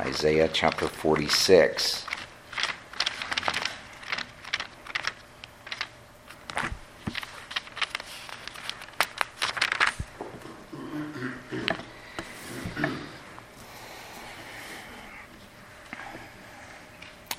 Isaiah 0.00 0.48
chapter 0.52 0.86
46. 0.86 2.06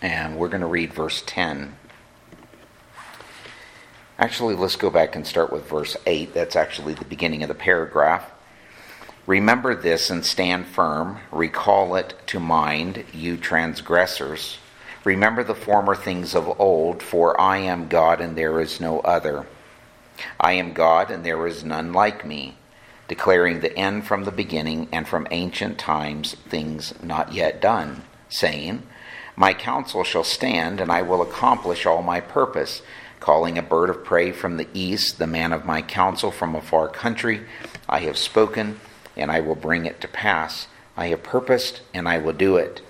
And 0.01 0.37
we're 0.37 0.49
going 0.49 0.59
to 0.59 0.67
read 0.67 0.93
verse 0.93 1.23
10. 1.25 1.75
Actually, 4.17 4.55
let's 4.55 4.75
go 4.75 4.89
back 4.89 5.15
and 5.15 5.25
start 5.25 5.53
with 5.53 5.69
verse 5.69 5.95
8. 6.05 6.33
That's 6.33 6.57
actually 6.57 6.93
the 6.93 7.05
beginning 7.05 7.41
of 7.41 7.47
the 7.47 7.55
paragraph. 7.55 8.29
Remember 9.29 9.75
this 9.75 10.09
and 10.09 10.25
stand 10.25 10.65
firm. 10.65 11.19
Recall 11.31 11.95
it 11.95 12.15
to 12.25 12.39
mind, 12.39 13.05
you 13.13 13.37
transgressors. 13.37 14.57
Remember 15.03 15.43
the 15.43 15.53
former 15.53 15.93
things 15.93 16.33
of 16.33 16.59
old, 16.59 17.03
for 17.03 17.39
I 17.39 17.59
am 17.59 17.89
God 17.89 18.21
and 18.21 18.35
there 18.35 18.59
is 18.59 18.81
no 18.81 19.01
other. 19.01 19.45
I 20.39 20.53
am 20.53 20.73
God 20.73 21.11
and 21.11 21.23
there 21.23 21.45
is 21.45 21.63
none 21.63 21.93
like 21.93 22.25
me, 22.25 22.57
declaring 23.07 23.59
the 23.59 23.77
end 23.77 24.07
from 24.07 24.23
the 24.23 24.31
beginning 24.31 24.87
and 24.91 25.07
from 25.07 25.27
ancient 25.29 25.77
times 25.77 26.33
things 26.33 26.95
not 27.03 27.31
yet 27.31 27.61
done, 27.61 28.01
saying, 28.29 28.81
My 29.35 29.53
counsel 29.53 30.03
shall 30.03 30.23
stand 30.23 30.81
and 30.81 30.91
I 30.91 31.03
will 31.03 31.21
accomplish 31.21 31.85
all 31.85 32.01
my 32.01 32.19
purpose 32.19 32.81
calling 33.19 33.59
a 33.59 33.61
bird 33.61 33.91
of 33.91 34.03
prey 34.03 34.31
from 34.31 34.57
the 34.57 34.67
east, 34.73 35.19
the 35.19 35.27
man 35.27 35.53
of 35.53 35.65
my 35.65 35.83
counsel 35.83 36.31
from 36.31 36.55
a 36.55 36.61
far 36.61 36.87
country. 36.87 37.41
I 37.87 37.99
have 37.99 38.17
spoken, 38.17 38.79
and 39.19 39.31
I 39.31 39.41
will 39.41 39.55
bring 39.55 39.85
it 39.85 40.01
to 40.01 40.07
pass. 40.07 40.67
I 40.97 41.07
have 41.07 41.23
purposed, 41.23 41.81
and 41.93 42.07
I 42.07 42.17
will 42.17 42.33
do 42.33 42.57
it. 42.57 42.81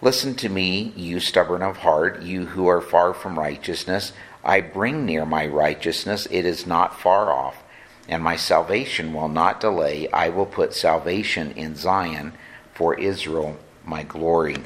Listen 0.00 0.34
to 0.34 0.48
me, 0.48 0.92
you 0.96 1.20
stubborn 1.20 1.62
of 1.62 1.78
heart, 1.78 2.22
you 2.22 2.46
who 2.46 2.66
are 2.66 2.80
far 2.80 3.14
from 3.14 3.38
righteousness. 3.38 4.12
I 4.44 4.60
bring 4.60 5.06
near 5.06 5.24
my 5.24 5.46
righteousness, 5.46 6.26
it 6.30 6.44
is 6.44 6.66
not 6.66 6.98
far 6.98 7.30
off, 7.30 7.62
and 8.08 8.22
my 8.22 8.34
salvation 8.34 9.14
will 9.14 9.28
not 9.28 9.60
delay. 9.60 10.08
I 10.10 10.28
will 10.30 10.46
put 10.46 10.74
salvation 10.74 11.52
in 11.52 11.76
Zion 11.76 12.32
for 12.74 12.98
Israel, 12.98 13.58
my 13.84 14.02
glory. 14.02 14.56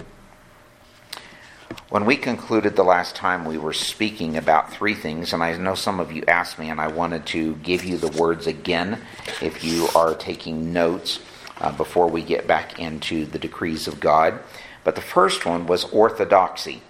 When 1.89 2.05
we 2.05 2.17
concluded 2.17 2.77
the 2.77 2.85
last 2.85 3.17
time, 3.17 3.45
we 3.45 3.59
were 3.59 3.73
speaking 3.73 4.37
about 4.37 4.73
three 4.73 4.95
things, 4.95 5.33
and 5.33 5.43
I 5.43 5.57
know 5.57 5.75
some 5.75 6.01
of 6.01 6.13
you 6.13 6.25
asked 6.27 6.59
me, 6.59 6.69
and 6.69 6.81
I 6.81 6.89
wanted 6.89 7.27
to 7.27 7.57
give 7.57 7.85
you 7.85 7.97
the 7.97 8.21
words 8.21 8.47
again 8.47 9.01
if 9.41 9.65
you 9.65 9.89
are 9.95 10.15
taking 10.15 10.73
notes 10.73 11.21
uh, 11.61 11.73
before 11.73 12.09
we 12.09 12.23
get 12.23 12.47
back 12.47 12.79
into 12.79 13.25
the 13.27 13.39
decrees 13.39 13.89
of 13.89 14.01
God. 14.01 14.41
But 14.85 14.95
the 14.95 15.01
first 15.01 15.47
one 15.47 15.67
was 15.67 15.85
orthodoxy. 15.85 16.83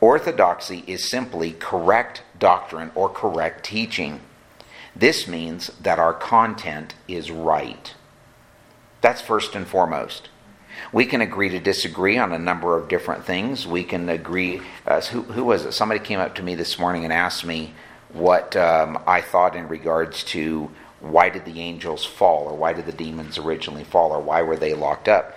Orthodoxy 0.00 0.84
is 0.86 1.08
simply 1.08 1.52
correct 1.52 2.22
doctrine 2.38 2.90
or 2.94 3.08
correct 3.08 3.64
teaching. 3.64 4.20
This 4.94 5.26
means 5.26 5.68
that 5.80 5.98
our 5.98 6.12
content 6.12 6.94
is 7.08 7.30
right. 7.30 7.94
That's 9.00 9.20
first 9.20 9.54
and 9.54 9.66
foremost. 9.66 10.28
We 10.92 11.06
can 11.06 11.20
agree 11.20 11.48
to 11.50 11.60
disagree 11.60 12.18
on 12.18 12.32
a 12.32 12.38
number 12.38 12.76
of 12.76 12.88
different 12.88 13.24
things. 13.24 13.66
We 13.66 13.84
can 13.84 14.08
agree. 14.08 14.62
Uh, 14.86 15.00
who, 15.00 15.22
who, 15.22 15.44
was 15.44 15.64
it? 15.64 15.72
Somebody 15.72 16.00
came 16.00 16.18
up 16.18 16.34
to 16.36 16.42
me 16.42 16.54
this 16.54 16.78
morning 16.78 17.04
and 17.04 17.12
asked 17.12 17.44
me 17.44 17.74
what 18.12 18.56
um, 18.56 18.98
I 19.06 19.20
thought 19.20 19.56
in 19.56 19.68
regards 19.68 20.24
to 20.24 20.70
why 21.00 21.28
did 21.28 21.44
the 21.44 21.60
angels 21.60 22.04
fall, 22.04 22.44
or 22.44 22.56
why 22.56 22.72
did 22.72 22.86
the 22.86 22.92
demons 22.92 23.38
originally 23.38 23.84
fall, 23.84 24.12
or 24.12 24.20
why 24.20 24.42
were 24.42 24.56
they 24.56 24.74
locked 24.74 25.08
up. 25.08 25.36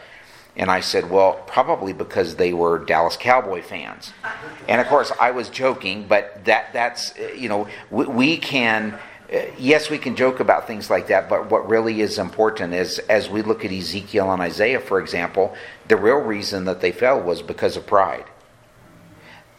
And 0.57 0.71
I 0.71 0.79
said, 0.79 1.09
well, 1.09 1.33
probably 1.47 1.91
because 1.91 2.35
they 2.35 2.53
were 2.53 2.79
Dallas 2.79 3.17
Cowboy 3.17 3.61
fans. 3.61 4.13
And 4.69 4.79
of 4.79 4.87
course, 4.87 5.11
I 5.19 5.31
was 5.31 5.49
joking, 5.49 6.07
but 6.07 6.45
that 6.45 6.71
that's 6.71 7.13
you 7.35 7.49
know 7.49 7.67
we, 7.89 8.05
we 8.05 8.37
can 8.37 8.97
Uh, 9.33 9.39
yes, 9.57 9.89
we 9.89 9.97
can 9.97 10.15
joke 10.15 10.39
about 10.39 10.67
things 10.67 10.89
like 10.89 11.07
that, 11.07 11.27
but 11.29 11.49
what 11.49 11.67
really 11.67 12.01
is 12.01 12.19
important 12.19 12.73
is 12.73 12.99
as 12.99 13.29
we 13.29 13.41
look 13.41 13.65
at 13.65 13.71
Ezekiel 13.71 14.31
and 14.31 14.41
Isaiah, 14.41 14.79
for 14.79 14.99
example, 14.99 15.55
the 15.87 15.97
real 15.97 16.17
reason 16.17 16.65
that 16.65 16.81
they 16.81 16.91
fell 16.91 17.19
was 17.21 17.41
because 17.41 17.75
of 17.75 17.87
pride. 17.87 18.25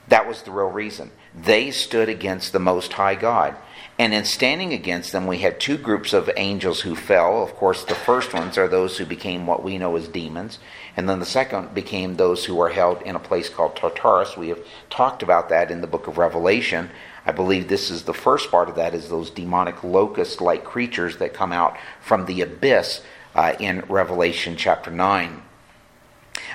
That 0.09 0.29
was 0.29 0.43
the 0.43 0.53
real 0.53 0.71
reason. 0.71 1.11
They 1.35 1.71
stood 1.71 2.09
against 2.09 2.53
the 2.53 2.61
Most 2.61 2.93
High 2.93 3.17
God. 3.17 3.57
And 3.99 4.13
in 4.13 4.25
standing 4.25 4.73
against 4.75 5.13
them, 5.13 5.27
we 5.27 5.39
had 5.39 5.59
two 5.59 5.79
groups 5.79 6.13
of 6.13 6.31
angels 6.37 6.83
who 6.83 6.95
fell. 6.95 7.43
Of 7.43 7.55
course, 7.55 7.83
the 7.83 7.95
first 7.95 8.35
ones 8.35 8.59
are 8.59 8.69
those 8.69 8.99
who 8.99 9.07
became 9.07 9.47
what 9.47 9.65
we 9.65 9.79
know 9.79 9.97
as 9.97 10.07
demons. 10.07 10.59
And 10.97 11.09
then 11.09 11.19
the 11.19 11.27
second 11.27 11.75
became 11.75 12.17
those 12.17 12.45
who 12.45 12.55
were 12.55 12.69
held 12.69 13.01
in 13.03 13.17
a 13.17 13.21
place 13.21 13.49
called 13.49 13.75
Tartarus. 13.75 14.37
We 14.37 14.49
have 14.49 14.61
talked 14.91 15.23
about 15.23 15.49
that 15.49 15.71
in 15.71 15.81
the 15.81 15.87
book 15.87 16.07
of 16.07 16.19
Revelation. 16.19 16.91
I 17.27 17.33
believe 17.33 17.67
this 17.67 17.91
is 17.91 18.05
the 18.05 18.15
first 18.15 18.53
part 18.53 18.69
of 18.69 18.77
that 18.77 18.95
is 18.95 19.09
those 19.09 19.31
demonic 19.31 19.83
locust 19.83 20.41
like 20.41 20.65
creatures 20.65 21.17
that 21.17 21.35
come 21.35 21.53
out 21.53 21.77
from 22.01 22.27
the 22.27 22.41
abyss 22.41 23.03
uh, 23.35 23.55
in 23.59 23.81
Revelation 23.89 24.57
chapter 24.57 24.93
9. 24.93 25.43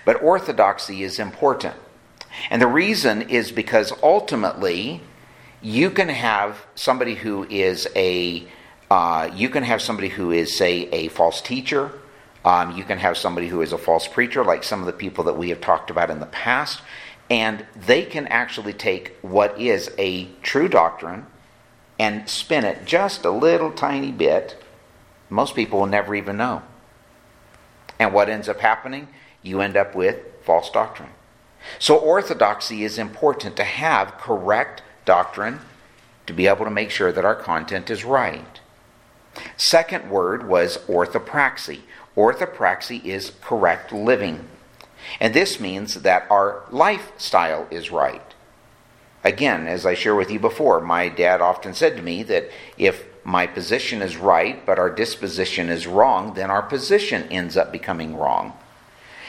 But 0.06 0.24
orthodoxy 0.24 1.04
is 1.04 1.20
important. 1.20 1.76
And 2.50 2.62
the 2.62 2.68
reason 2.68 3.24
is 3.24 3.52
because 3.52 3.92
ultimately 4.02 5.02
you 5.62 5.92
can 5.92 6.08
have 6.08 6.66
somebody 6.74 7.16
who 7.16 7.44
is 7.44 7.88
a 7.96 8.48
uh, 8.90 9.30
you 9.34 9.48
can 9.48 9.64
have 9.64 9.82
somebody 9.82 10.09
who 10.09 10.32
is 10.32 10.56
say 10.56 10.90
a 10.92 11.09
false 11.09 11.42
teacher 11.42 11.92
um, 12.44 12.76
you 12.76 12.84
can 12.84 12.98
have 12.98 13.18
somebody 13.18 13.48
who 13.48 13.62
is 13.62 13.72
a 13.72 13.78
false 13.78 14.08
preacher 14.08 14.44
like 14.44 14.64
some 14.64 14.80
of 14.80 14.86
the 14.86 14.94
people 14.94 15.26
that 15.26 15.38
we 15.38 15.50
have 15.50 15.62
talked 15.62 15.92
about 15.92 16.09
in 16.09 16.20
the 16.20 16.26
past 16.28 16.82
and 17.31 17.66
they 17.74 18.03
can 18.03 18.28
actually 18.28 18.74
take 18.74 19.16
what 19.22 19.58
is 19.58 19.90
a 19.97 20.25
true 20.44 20.68
doctrine 20.68 21.25
and 21.97 22.28
spin 22.28 22.66
it 22.66 22.86
just 22.86 23.24
a 23.24 23.31
little 23.31 23.72
tiny 23.72 24.12
bit. 24.12 24.62
Most 25.30 25.56
people 25.56 25.80
will 25.80 25.86
never 25.86 26.14
even 26.14 26.36
know. 26.36 26.62
And 27.97 28.14
what 28.14 28.28
ends 28.28 28.50
up 28.50 28.59
happening? 28.59 29.08
You 29.41 29.62
end 29.62 29.78
up 29.78 29.96
with 29.96 30.18
false 30.44 30.70
doctrine. 30.70 31.12
So, 31.80 31.96
orthodoxy 31.96 32.84
is 32.84 32.97
important 32.97 33.56
to 33.56 33.64
have 33.64 34.18
correct 34.18 34.81
doctrine 35.06 35.62
to 36.28 36.34
be 36.34 36.47
able 36.47 36.66
to 36.66 36.72
make 36.72 36.91
sure 36.91 37.14
that 37.14 37.24
our 37.24 37.36
content 37.36 37.90
is 37.90 38.03
right. 38.03 38.59
Second 39.56 40.09
word 40.09 40.50
was 40.50 40.80
orthopraxy. 40.80 41.81
Orthopraxy 42.18 43.06
is 43.06 43.31
correct 43.41 43.94
living. 43.94 44.50
And 45.19 45.34
this 45.34 45.59
means 45.59 45.95
that 45.95 46.25
our 46.29 46.63
lifestyle 46.72 47.67
is 47.72 47.91
right. 47.91 48.22
Again, 49.23 49.67
as 49.67 49.85
I 49.85 49.94
shared 49.94 50.17
with 50.17 50.31
you 50.31 50.39
before, 50.39 50.81
my 50.81 51.07
dad 51.07 51.41
often 51.41 51.73
said 51.73 51.95
to 51.97 52.01
me 52.01 52.23
that 52.23 52.50
if 52.78 53.06
my 53.23 53.45
position 53.45 54.01
is 54.01 54.17
right, 54.17 54.66
but 54.66 54.79
our 54.79 54.90
disposition 54.90 55.69
is 55.69 55.85
wrong, 55.85 56.34
then 56.34 56.50
our 56.50 56.63
position 56.63 57.23
ends 57.29 57.56
up 57.56 57.72
becoming 57.72 58.17
wrong. 58.17 58.53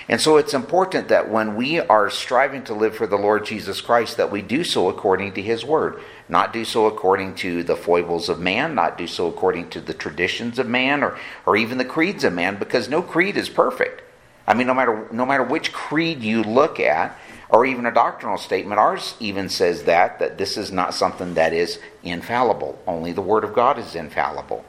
And 0.08 0.20
so 0.20 0.36
it's 0.36 0.54
important 0.54 1.08
that 1.08 1.30
when 1.30 1.54
we 1.54 1.78
are 1.78 2.10
striving 2.10 2.64
to 2.64 2.74
live 2.74 2.96
for 2.96 3.06
the 3.06 3.16
Lord 3.16 3.46
Jesus 3.46 3.80
Christ, 3.80 4.16
that 4.16 4.32
we 4.32 4.42
do 4.42 4.64
so 4.64 4.88
according 4.88 5.34
to 5.34 5.42
His 5.42 5.64
Word. 5.64 6.00
Not 6.28 6.52
do 6.52 6.64
so 6.64 6.86
according 6.86 7.36
to 7.36 7.62
the 7.62 7.76
foibles 7.76 8.28
of 8.28 8.40
man, 8.40 8.74
not 8.74 8.98
do 8.98 9.06
so 9.06 9.28
according 9.28 9.70
to 9.70 9.80
the 9.80 9.94
traditions 9.94 10.58
of 10.58 10.66
man 10.66 11.02
or, 11.02 11.16
or 11.46 11.56
even 11.56 11.78
the 11.78 11.84
creeds 11.84 12.24
of 12.24 12.32
man, 12.32 12.56
because 12.56 12.88
no 12.88 13.02
creed 13.02 13.36
is 13.36 13.48
perfect. 13.48 14.02
I 14.46 14.54
mean, 14.54 14.66
no 14.66 14.74
matter, 14.74 15.08
no 15.12 15.24
matter 15.24 15.42
which 15.42 15.72
creed 15.72 16.22
you 16.22 16.42
look 16.42 16.80
at, 16.80 17.18
or 17.48 17.66
even 17.66 17.86
a 17.86 17.92
doctrinal 17.92 18.38
statement, 18.38 18.80
ours 18.80 19.14
even 19.20 19.48
says 19.48 19.84
that, 19.84 20.18
that 20.18 20.38
this 20.38 20.56
is 20.56 20.72
not 20.72 20.94
something 20.94 21.34
that 21.34 21.52
is 21.52 21.78
infallible. 22.02 22.80
Only 22.86 23.12
the 23.12 23.20
Word 23.20 23.44
of 23.44 23.54
God 23.54 23.78
is 23.78 23.94
infallible. 23.94 24.64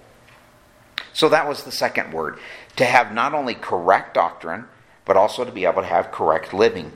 So 1.13 1.29
that 1.29 1.47
was 1.47 1.63
the 1.63 1.71
second 1.71 2.11
word. 2.11 2.39
To 2.77 2.85
have 2.85 3.13
not 3.13 3.33
only 3.33 3.53
correct 3.53 4.15
doctrine, 4.15 4.65
but 5.05 5.15
also 5.15 5.45
to 5.45 5.51
be 5.51 5.65
able 5.65 5.81
to 5.81 5.87
have 5.87 6.11
correct 6.11 6.53
living. 6.53 6.91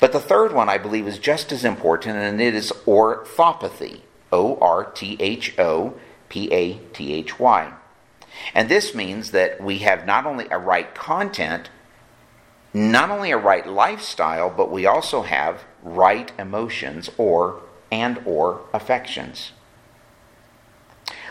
But 0.00 0.12
the 0.12 0.20
third 0.20 0.52
one 0.52 0.68
I 0.68 0.78
believe 0.78 1.08
is 1.08 1.18
just 1.18 1.50
as 1.50 1.64
important, 1.64 2.16
and 2.16 2.40
it 2.40 2.54
is 2.54 2.72
orthopathy. 2.86 4.02
O 4.32 4.56
R 4.60 4.84
T 4.84 5.16
H 5.20 5.58
O 5.58 5.94
P 6.28 6.50
A 6.52 6.74
T 6.94 7.12
H 7.12 7.38
Y. 7.38 7.72
And 8.54 8.68
this 8.68 8.94
means 8.94 9.32
that 9.32 9.62
we 9.62 9.78
have 9.78 10.06
not 10.06 10.24
only 10.24 10.48
a 10.50 10.58
right 10.58 10.92
content, 10.94 11.68
not 12.74 13.10
only 13.10 13.30
a 13.30 13.36
right 13.36 13.66
lifestyle, 13.66 14.50
but 14.50 14.70
we 14.70 14.86
also 14.86 15.22
have 15.22 15.64
right 15.82 16.32
emotions 16.38 17.10
or 17.18 17.60
and 17.90 18.20
or 18.24 18.62
affections. 18.72 19.52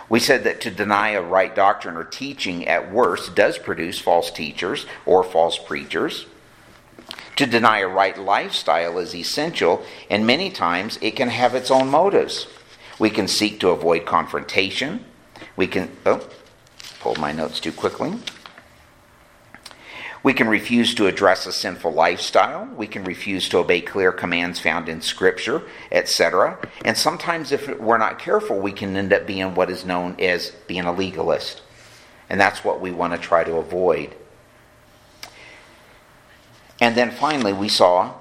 We 0.07 0.19
said 0.19 0.43
that 0.43 0.61
to 0.61 0.71
deny 0.71 1.11
a 1.11 1.21
right 1.21 1.55
doctrine 1.55 1.95
or 1.95 2.03
teaching 2.03 2.67
at 2.67 2.91
worst 2.91 3.33
does 3.33 3.57
produce 3.57 3.97
false 3.97 4.29
teachers 4.29 4.85
or 5.05 5.23
false 5.23 5.57
preachers. 5.57 6.25
To 7.38 7.45
deny 7.45 7.79
a 7.79 7.88
right 7.88 8.17
lifestyle 8.19 8.99
is 8.99 9.15
essential, 9.15 9.83
and 10.09 10.27
many 10.27 10.51
times 10.51 10.99
it 11.01 11.15
can 11.15 11.29
have 11.29 11.55
its 11.55 11.71
own 11.71 11.88
motives. 11.88 12.45
We 12.99 13.09
can 13.09 13.27
seek 13.27 13.59
to 13.61 13.69
avoid 13.69 14.05
confrontation. 14.05 15.05
We 15.55 15.65
can, 15.65 15.95
oh, 16.05 16.27
pulled 16.99 17.17
my 17.17 17.31
notes 17.31 17.59
too 17.59 17.71
quickly. 17.71 18.13
We 20.23 20.33
can 20.33 20.47
refuse 20.47 20.94
to 20.95 21.07
address 21.07 21.47
a 21.47 21.51
sinful 21.51 21.94
lifestyle. 21.94 22.69
We 22.75 22.85
can 22.85 23.03
refuse 23.03 23.50
to 23.50 23.57
obey 23.57 23.81
clear 23.81 24.12
commands 24.12 24.59
found 24.59 24.88
in 24.88 25.01
Scripture, 25.01 25.63
etc. 25.91 26.59
And 26.85 26.95
sometimes, 26.95 27.51
if 27.51 27.68
we're 27.79 27.97
not 27.97 28.19
careful, 28.19 28.59
we 28.59 28.71
can 28.71 28.95
end 28.95 29.13
up 29.13 29.25
being 29.25 29.56
what 29.56 29.71
is 29.71 29.83
known 29.83 30.15
as 30.19 30.51
being 30.68 30.85
a 30.85 30.94
legalist. 30.94 31.62
And 32.29 32.39
that's 32.39 32.63
what 32.63 32.79
we 32.81 32.91
want 32.91 33.13
to 33.13 33.19
try 33.19 33.44
to 33.44 33.56
avoid. 33.56 34.15
And 36.79 36.95
then 36.95 37.12
finally, 37.12 37.53
we 37.53 37.67
saw 37.67 38.13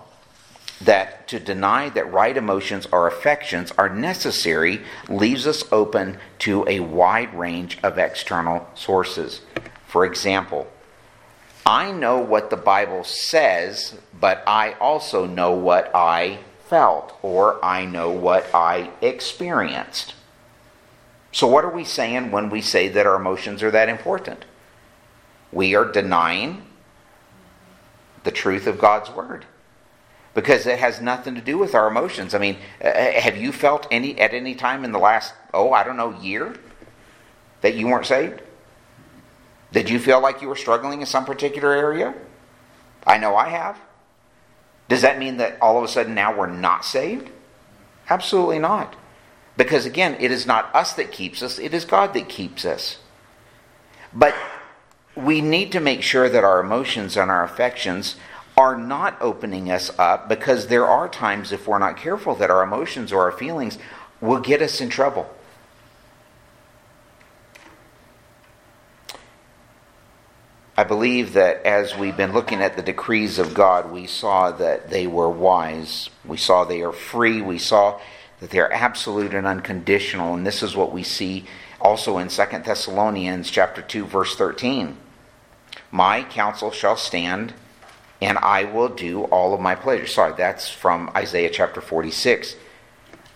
that 0.80 1.28
to 1.28 1.38
deny 1.38 1.90
that 1.90 2.10
right 2.10 2.36
emotions 2.36 2.86
or 2.90 3.06
affections 3.06 3.72
are 3.72 3.90
necessary 3.90 4.80
leaves 5.08 5.46
us 5.46 5.64
open 5.70 6.18
to 6.38 6.64
a 6.66 6.80
wide 6.80 7.34
range 7.34 7.78
of 7.82 7.98
external 7.98 8.66
sources. 8.74 9.42
For 9.86 10.06
example, 10.06 10.66
I 11.64 11.92
know 11.92 12.18
what 12.18 12.50
the 12.50 12.56
Bible 12.56 13.04
says, 13.04 13.98
but 14.18 14.42
I 14.46 14.72
also 14.74 15.26
know 15.26 15.52
what 15.52 15.90
I 15.94 16.40
felt 16.68 17.18
or 17.22 17.62
I 17.64 17.84
know 17.84 18.10
what 18.10 18.46
I 18.54 18.90
experienced. 19.00 20.14
So, 21.32 21.46
what 21.46 21.64
are 21.64 21.70
we 21.70 21.84
saying 21.84 22.30
when 22.30 22.50
we 22.50 22.60
say 22.60 22.88
that 22.88 23.06
our 23.06 23.16
emotions 23.16 23.62
are 23.62 23.70
that 23.70 23.88
important? 23.88 24.44
We 25.52 25.74
are 25.74 25.84
denying 25.84 26.64
the 28.24 28.30
truth 28.30 28.66
of 28.66 28.78
God's 28.78 29.10
Word 29.10 29.46
because 30.34 30.66
it 30.66 30.78
has 30.78 31.00
nothing 31.00 31.34
to 31.34 31.40
do 31.40 31.58
with 31.58 31.74
our 31.74 31.88
emotions. 31.88 32.34
I 32.34 32.38
mean, 32.38 32.56
uh, 32.82 32.88
uh, 32.88 33.20
have 33.20 33.36
you 33.36 33.52
felt 33.52 33.86
any 33.90 34.18
at 34.20 34.32
any 34.32 34.54
time 34.54 34.84
in 34.84 34.92
the 34.92 34.98
last 34.98 35.34
oh 35.52 35.72
I 35.72 35.84
don't 35.84 35.96
know 35.96 36.18
year 36.20 36.54
that 37.60 37.74
you 37.74 37.88
weren't 37.88 38.06
saved? 38.06 38.42
Did 39.72 39.88
you 39.88 39.98
feel 39.98 40.20
like 40.20 40.42
you 40.42 40.48
were 40.48 40.56
struggling 40.56 41.00
in 41.00 41.06
some 41.06 41.24
particular 41.24 41.72
area? 41.72 42.14
I 43.06 43.18
know 43.18 43.36
I 43.36 43.48
have. 43.48 43.78
Does 44.88 45.02
that 45.02 45.18
mean 45.18 45.36
that 45.36 45.58
all 45.60 45.78
of 45.78 45.84
a 45.84 45.88
sudden 45.88 46.14
now 46.14 46.36
we're 46.36 46.48
not 46.48 46.84
saved? 46.84 47.30
Absolutely 48.08 48.58
not. 48.58 48.96
Because 49.56 49.86
again, 49.86 50.16
it 50.18 50.32
is 50.32 50.46
not 50.46 50.74
us 50.74 50.94
that 50.94 51.12
keeps 51.12 51.42
us, 51.42 51.58
it 51.58 51.72
is 51.72 51.84
God 51.84 52.14
that 52.14 52.28
keeps 52.28 52.64
us. 52.64 52.98
But 54.12 54.34
we 55.14 55.40
need 55.40 55.72
to 55.72 55.80
make 55.80 56.02
sure 56.02 56.28
that 56.28 56.44
our 56.44 56.60
emotions 56.60 57.16
and 57.16 57.30
our 57.30 57.44
affections 57.44 58.16
are 58.56 58.76
not 58.76 59.16
opening 59.20 59.70
us 59.70 59.90
up 59.98 60.28
because 60.28 60.66
there 60.66 60.86
are 60.86 61.08
times, 61.08 61.52
if 61.52 61.68
we're 61.68 61.78
not 61.78 61.96
careful, 61.96 62.34
that 62.36 62.50
our 62.50 62.62
emotions 62.62 63.12
or 63.12 63.22
our 63.22 63.32
feelings 63.32 63.78
will 64.20 64.40
get 64.40 64.60
us 64.60 64.80
in 64.80 64.88
trouble. 64.88 65.32
I 70.80 70.84
believe 70.84 71.34
that 71.34 71.66
as 71.66 71.94
we've 71.94 72.16
been 72.16 72.32
looking 72.32 72.62
at 72.62 72.74
the 72.74 72.80
decrees 72.80 73.38
of 73.38 73.52
God, 73.52 73.92
we 73.92 74.06
saw 74.06 74.50
that 74.52 74.88
they 74.88 75.06
were 75.06 75.28
wise. 75.28 76.08
We 76.24 76.38
saw 76.38 76.64
they 76.64 76.80
are 76.80 76.90
free. 76.90 77.42
We 77.42 77.58
saw 77.58 78.00
that 78.40 78.48
they 78.48 78.60
are 78.60 78.72
absolute 78.72 79.34
and 79.34 79.46
unconditional. 79.46 80.32
And 80.32 80.46
this 80.46 80.62
is 80.62 80.74
what 80.74 80.90
we 80.90 81.02
see 81.02 81.44
also 81.82 82.16
in 82.16 82.28
2 82.28 82.44
Thessalonians 82.64 83.50
chapter 83.50 83.82
2 83.82 84.06
verse 84.06 84.34
13. 84.36 84.96
My 85.90 86.22
counsel 86.22 86.70
shall 86.70 86.96
stand 86.96 87.52
and 88.22 88.38
I 88.38 88.64
will 88.64 88.88
do 88.88 89.24
all 89.24 89.52
of 89.52 89.60
my 89.60 89.74
pleasure. 89.74 90.06
Sorry, 90.06 90.32
that's 90.34 90.70
from 90.70 91.10
Isaiah 91.14 91.50
chapter 91.50 91.82
46. 91.82 92.56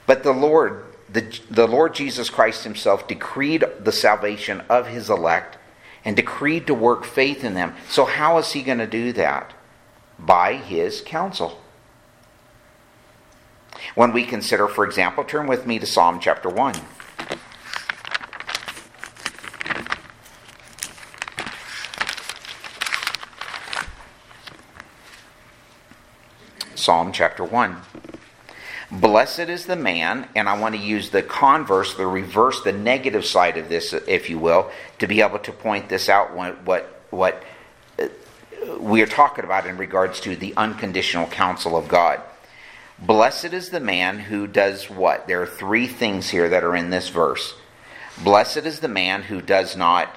But 0.07 0.23
the 0.23 0.33
Lord, 0.33 0.87
the, 1.11 1.39
the 1.51 1.69
Lord 1.69 1.95
Jesus 1.95 2.31
Christ 2.31 2.65
himself 2.65 3.07
decreed 3.07 3.67
the 3.81 3.93
salvation 3.93 4.63
of 4.71 4.87
his 4.87 5.11
elect 5.11 5.59
and 6.05 6.17
decreed 6.17 6.67
to 6.67 6.75
work 6.75 7.05
faith 7.05 7.43
in 7.43 7.55
them. 7.55 7.75
So, 7.89 8.05
how 8.05 8.39
is 8.39 8.53
he 8.53 8.63
going 8.63 8.79
to 8.79 8.87
do 8.87 9.13
that? 9.13 9.55
By 10.19 10.55
his 10.55 11.01
counsel. 11.01 11.61
When 13.95 14.13
we 14.13 14.25
consider, 14.25 14.69
for 14.69 14.85
example, 14.85 15.25
turn 15.25 15.47
with 15.47 15.67
me 15.67 15.79
to 15.79 15.87
Psalm 15.87 16.21
chapter 16.21 16.49
1. 16.49 16.75
Psalm 26.75 27.13
chapter 27.13 27.45
1. 27.45 27.81
Blessed 28.91 29.41
is 29.41 29.67
the 29.67 29.77
man, 29.77 30.29
and 30.35 30.49
I 30.49 30.59
want 30.59 30.75
to 30.75 30.81
use 30.81 31.11
the 31.11 31.23
converse, 31.23 31.95
the 31.95 32.07
reverse, 32.07 32.63
the 32.63 32.73
negative 32.73 33.25
side 33.25 33.57
of 33.57 33.69
this, 33.69 33.93
if 33.93 34.29
you 34.29 34.39
will, 34.39 34.71
to 34.99 35.07
be 35.07 35.21
able 35.21 35.39
to 35.41 35.53
point 35.53 35.89
this 35.89 36.09
out 36.09 36.35
what, 36.35 36.93
what, 37.11 37.43
uh, 37.99 38.09
we 38.79 39.03
are 39.03 39.07
talking 39.07 39.45
about 39.45 39.67
in 39.67 39.77
regards 39.77 40.21
to 40.21 40.37
the 40.37 40.55
unconditional 40.57 41.27
counsel 41.27 41.77
of 41.77 41.89
God. 41.89 42.21
Blessed 42.99 43.53
is 43.53 43.71
the 43.71 43.81
man 43.81 44.19
who 44.19 44.47
does 44.47 44.89
what? 44.89 45.27
There 45.27 45.43
are 45.43 45.47
three 45.47 45.87
things 45.87 46.31
here 46.31 46.49
that 46.49 46.63
are 46.63 46.77
in 46.77 46.91
this 46.91 47.09
verse. 47.09 47.55
Blessed 48.23 48.59
is 48.59 48.81
the 48.81 48.89
man 48.89 49.23
who 49.23 49.41
does 49.41 49.77
not 49.77 50.15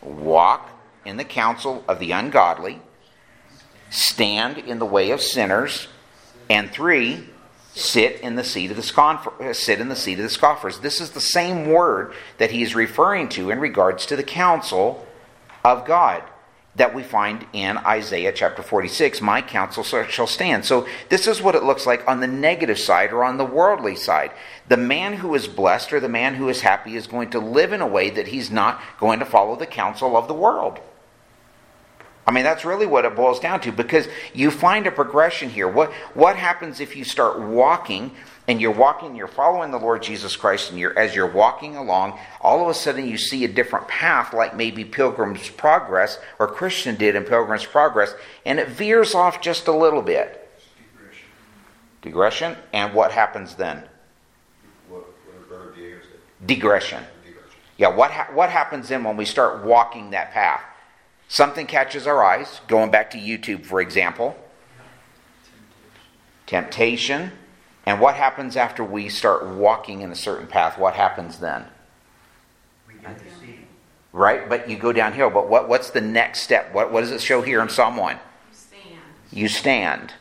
walk 0.00 0.70
in 1.04 1.16
the 1.16 1.24
counsel 1.24 1.84
of 1.86 1.98
the 1.98 2.12
ungodly, 2.12 2.80
stand 3.90 4.56
in 4.58 4.78
the 4.78 4.86
way 4.86 5.10
of 5.10 5.20
sinners, 5.20 5.88
and 6.48 6.70
three, 6.70 7.28
sit 7.74 8.20
in 8.20 8.36
the 8.36 8.44
seat 8.44 8.70
of 8.70 8.76
the 8.76 8.82
scoffer, 8.82 9.32
uh, 9.42 9.52
sit 9.52 9.80
in 9.80 9.88
the 9.88 9.96
seat 9.96 10.18
of 10.18 10.22
the 10.22 10.30
scoffers. 10.30 10.78
This 10.78 11.00
is 11.00 11.10
the 11.10 11.20
same 11.20 11.68
word 11.68 12.14
that 12.38 12.52
he 12.52 12.62
is 12.62 12.74
referring 12.74 13.28
to 13.30 13.50
in 13.50 13.58
regards 13.58 14.06
to 14.06 14.16
the 14.16 14.22
counsel 14.22 15.06
of 15.64 15.84
God 15.84 16.22
that 16.76 16.94
we 16.94 17.02
find 17.02 17.46
in 17.52 17.76
Isaiah 17.78 18.32
chapter 18.32 18.62
46. 18.62 19.20
My 19.20 19.42
counsel 19.42 19.82
shall 19.82 20.26
stand. 20.26 20.64
So 20.64 20.86
this 21.08 21.26
is 21.26 21.40
what 21.40 21.54
it 21.54 21.62
looks 21.62 21.86
like 21.86 22.06
on 22.08 22.20
the 22.20 22.26
negative 22.26 22.78
side 22.78 23.12
or 23.12 23.24
on 23.24 23.36
the 23.36 23.44
worldly 23.44 23.94
side. 23.94 24.32
The 24.68 24.76
man 24.76 25.14
who 25.14 25.34
is 25.34 25.46
blessed 25.46 25.92
or 25.92 26.00
the 26.00 26.08
man 26.08 26.34
who 26.34 26.48
is 26.48 26.62
happy 26.62 26.96
is 26.96 27.06
going 27.06 27.30
to 27.30 27.38
live 27.38 27.72
in 27.72 27.80
a 27.80 27.86
way 27.86 28.10
that 28.10 28.28
he's 28.28 28.50
not 28.50 28.80
going 28.98 29.20
to 29.20 29.24
follow 29.24 29.56
the 29.56 29.66
counsel 29.66 30.16
of 30.16 30.26
the 30.26 30.34
world. 30.34 30.80
I 32.26 32.32
mean, 32.32 32.44
that's 32.44 32.64
really 32.64 32.86
what 32.86 33.04
it 33.04 33.14
boils 33.14 33.38
down 33.38 33.60
to 33.60 33.72
because 33.72 34.08
you 34.32 34.50
find 34.50 34.86
a 34.86 34.90
progression 34.90 35.50
here. 35.50 35.68
What, 35.68 35.92
what 36.14 36.36
happens 36.36 36.80
if 36.80 36.96
you 36.96 37.04
start 37.04 37.38
walking 37.38 38.12
and 38.46 38.60
you're 38.60 38.72
walking, 38.72 39.14
you're 39.14 39.26
following 39.26 39.70
the 39.70 39.78
Lord 39.78 40.02
Jesus 40.02 40.36
Christ, 40.36 40.70
and 40.70 40.78
you're, 40.78 40.98
as 40.98 41.14
you're 41.14 41.30
walking 41.30 41.76
along, 41.76 42.18
all 42.40 42.62
of 42.62 42.68
a 42.68 42.74
sudden 42.74 43.08
you 43.08 43.16
see 43.16 43.44
a 43.44 43.48
different 43.48 43.88
path, 43.88 44.34
like 44.34 44.54
maybe 44.54 44.84
Pilgrim's 44.84 45.48
Progress 45.48 46.18
or 46.38 46.46
Christian 46.46 46.96
did 46.96 47.16
in 47.16 47.24
Pilgrim's 47.24 47.64
Progress, 47.64 48.14
and 48.44 48.58
it 48.58 48.68
veers 48.68 49.14
off 49.14 49.40
just 49.40 49.66
a 49.66 49.72
little 49.72 50.02
bit. 50.02 50.50
Digression. 52.02 52.54
Digression. 52.54 52.56
And 52.74 52.94
what 52.94 53.12
happens 53.12 53.54
then? 53.54 53.82
What, 54.90 55.06
what 55.26 55.74
Digression. 55.74 56.10
Digression. 56.46 57.02
Yeah, 57.78 57.88
what, 57.88 58.10
ha- 58.10 58.28
what 58.34 58.50
happens 58.50 58.88
then 58.88 59.04
when 59.04 59.16
we 59.16 59.24
start 59.24 59.64
walking 59.64 60.10
that 60.10 60.32
path? 60.32 60.62
Something 61.28 61.66
catches 61.66 62.06
our 62.06 62.22
eyes, 62.22 62.60
going 62.68 62.90
back 62.90 63.10
to 63.10 63.18
YouTube, 63.18 63.64
for 63.64 63.80
example. 63.80 64.36
Temptation. 66.46 67.32
And 67.86 68.00
what 68.00 68.14
happens 68.14 68.56
after 68.56 68.84
we 68.84 69.08
start 69.08 69.46
walking 69.46 70.00
in 70.00 70.10
a 70.10 70.14
certain 70.14 70.46
path? 70.46 70.78
What 70.78 70.94
happens 70.94 71.38
then? 71.38 71.66
Right? 74.12 74.48
But 74.48 74.70
you 74.70 74.78
go 74.78 74.92
downhill. 74.92 75.30
But 75.30 75.48
what, 75.48 75.68
what's 75.68 75.90
the 75.90 76.00
next 76.00 76.40
step? 76.40 76.72
What, 76.72 76.92
what 76.92 77.00
does 77.00 77.10
it 77.10 77.20
show 77.20 77.42
here 77.42 77.60
in 77.60 77.68
Psalm 77.68 77.96
1? 77.96 78.16
You 78.16 78.54
stand. 78.54 79.00
You 79.32 79.48
stand. 79.48 80.14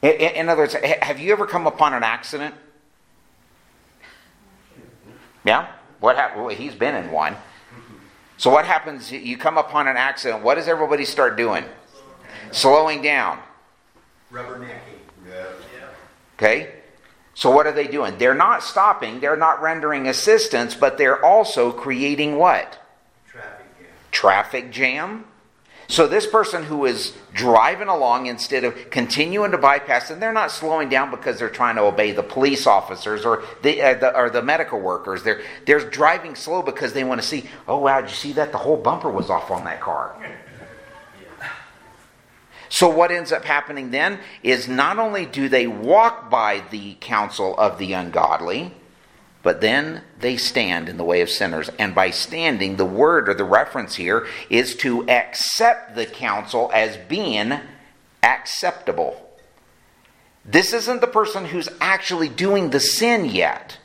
In, 0.00 0.10
in 0.12 0.48
other 0.48 0.62
words, 0.62 0.74
have 0.74 1.18
you 1.18 1.32
ever 1.32 1.46
come 1.46 1.66
upon 1.66 1.92
an 1.92 2.02
accident? 2.02 2.54
Yeah? 5.44 5.68
What 6.00 6.16
happened? 6.16 6.44
Well, 6.44 6.54
he's 6.54 6.74
been 6.74 6.94
in 6.94 7.10
one. 7.10 7.36
So 8.36 8.50
what 8.50 8.64
happens? 8.64 9.12
You 9.12 9.36
come 9.36 9.58
upon 9.58 9.88
an 9.88 9.96
accident. 9.96 10.42
What 10.42 10.56
does 10.56 10.68
everybody 10.68 11.04
start 11.04 11.36
doing? 11.36 11.64
Slowing 12.50 13.02
down. 13.02 13.38
Rubbernecking. 14.32 14.98
Yeah. 15.28 15.46
Okay? 16.36 16.72
So 17.34 17.50
what 17.50 17.66
are 17.66 17.72
they 17.72 17.86
doing? 17.86 18.16
They're 18.18 18.34
not 18.34 18.62
stopping, 18.62 19.20
they're 19.20 19.36
not 19.36 19.60
rendering 19.60 20.06
assistance, 20.06 20.74
but 20.74 20.98
they're 20.98 21.22
also 21.24 21.72
creating 21.72 22.36
what? 22.36 22.78
Traffic 23.28 23.66
jam. 23.78 23.88
Traffic 24.12 24.70
jam. 24.70 25.24
So 25.88 26.06
this 26.06 26.26
person 26.26 26.64
who 26.64 26.86
is 26.86 27.12
driving 27.34 27.88
along 27.88 28.26
instead 28.26 28.64
of 28.64 28.90
continuing 28.90 29.50
to 29.50 29.58
bypass, 29.58 30.10
and 30.10 30.20
they're 30.20 30.32
not 30.32 30.50
slowing 30.50 30.88
down 30.88 31.10
because 31.10 31.38
they're 31.38 31.50
trying 31.50 31.76
to 31.76 31.82
obey 31.82 32.12
the 32.12 32.22
police 32.22 32.66
officers 32.66 33.24
or 33.24 33.44
the, 33.62 33.82
uh, 33.82 33.94
the, 33.94 34.16
or 34.16 34.30
the 34.30 34.42
medical 34.42 34.80
workers. 34.80 35.22
They're 35.22 35.42
they're 35.66 35.90
driving 35.90 36.34
slow 36.34 36.62
because 36.62 36.92
they 36.92 37.04
want 37.04 37.20
to 37.20 37.26
see. 37.26 37.48
Oh 37.68 37.78
wow! 37.78 38.00
Did 38.00 38.10
you 38.10 38.16
see 38.16 38.32
that? 38.34 38.52
The 38.52 38.58
whole 38.58 38.76
bumper 38.76 39.10
was 39.10 39.30
off 39.30 39.50
on 39.50 39.64
that 39.64 39.80
car. 39.80 40.16
So 42.70 42.88
what 42.88 43.12
ends 43.12 43.30
up 43.30 43.44
happening 43.44 43.92
then 43.92 44.18
is 44.42 44.66
not 44.66 44.98
only 44.98 45.26
do 45.26 45.48
they 45.48 45.68
walk 45.68 46.28
by 46.28 46.64
the 46.70 46.96
counsel 47.00 47.56
of 47.56 47.78
the 47.78 47.92
ungodly, 47.92 48.74
but 49.44 49.60
then 49.60 50.02
they 50.18 50.36
stand 50.38 50.88
in 50.88 50.96
the 50.96 51.04
way 51.04 51.20
of 51.20 51.30
sinners. 51.30 51.70
And 51.78 51.94
by 51.94 52.10
standing, 52.10 52.76
the 52.76 52.84
word 52.84 53.28
or 53.28 53.34
the 53.34 53.44
reference 53.44 53.94
here 53.94 54.26
is 54.50 54.74
to 54.76 55.08
accept 55.08 55.94
the 55.94 56.06
counsel 56.06 56.70
as 56.74 56.96
being 56.96 57.60
acceptable. 58.22 59.20
This 60.46 60.72
isn't 60.72 61.02
the 61.02 61.06
person 61.06 61.44
who's 61.44 61.68
actually 61.80 62.28
doing 62.28 62.70
the 62.70 62.80
sin 62.80 63.26
yet. 63.26 63.78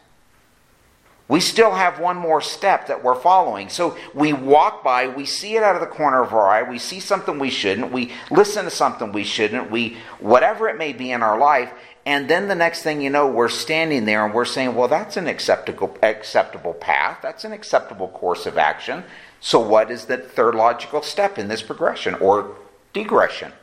We 1.28 1.42
still 1.42 1.72
have 1.72 2.00
one 2.00 2.18
more 2.18 2.42
step 2.42 2.88
that 2.88 3.04
we're 3.04 3.14
following. 3.14 3.70
So 3.70 3.96
we 4.16 4.34
walk 4.34 4.84
by, 4.84 5.10
we 5.10 5.26
see 5.26 5.56
it 5.56 5.62
out 5.62 5.76
of 5.76 5.82
the 5.82 5.88
corner 5.88 6.24
of 6.24 6.34
our 6.34 6.48
eye, 6.48 6.64
we 6.64 6.80
see 6.80 7.00
something 7.00 7.38
we 7.38 7.52
shouldn't, 7.52 7.92
we 7.92 8.14
listen 8.32 8.66
to 8.66 8.72
something 8.72 9.12
we 9.12 9.24
shouldn't, 9.24 9.70
we 9.70 9.98
whatever 10.20 10.68
it 10.70 10.78
may 10.78 10.92
be 10.92 11.12
in 11.12 11.22
our 11.22 11.38
life, 11.38 11.72
and 12.10 12.28
then 12.28 12.48
the 12.48 12.56
next 12.56 12.82
thing 12.82 13.02
you 13.02 13.12
know, 13.12 13.28
we're 13.28 13.50
standing 13.50 14.06
there 14.06 14.26
and 14.26 14.34
we're 14.34 14.44
saying, 14.44 14.74
well, 14.74 14.88
that's 14.88 15.16
an 15.16 15.28
acceptable 15.28 15.96
acceptable 16.02 16.74
path, 16.74 17.20
that's 17.22 17.44
an 17.44 17.52
acceptable 17.52 18.08
course 18.08 18.48
of 18.48 18.58
action. 18.58 19.04
So 19.40 19.60
what 19.60 19.92
is 19.92 20.06
the 20.06 20.18
third 20.18 20.56
logical 20.56 21.04
step 21.04 21.38
in 21.38 21.50
this 21.50 21.62
progression 21.62 22.16
or 22.16 22.56
digression? 22.94 23.54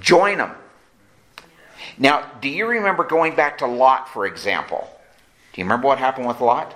Join, 0.00 0.38
them. 0.38 0.52
Now, 1.98 2.30
do 2.40 2.48
you 2.48 2.66
remember 2.66 3.04
going 3.04 3.36
back 3.36 3.58
to 3.58 3.66
Lot, 3.66 4.08
for 4.08 4.24
example? 4.24 4.88
Do 5.52 5.60
you 5.60 5.66
remember 5.66 5.88
what 5.88 5.98
happened 5.98 6.26
with 6.26 6.40
Lot? 6.40 6.74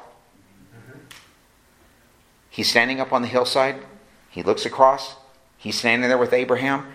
He's 2.50 2.68
standing 2.68 3.00
up 3.00 3.10
on 3.10 3.22
the 3.22 3.28
hillside. 3.28 3.76
He 4.28 4.42
looks 4.42 4.66
across. 4.66 5.14
He's 5.56 5.78
standing 5.78 6.10
there 6.10 6.18
with 6.18 6.34
Abraham. 6.34 6.92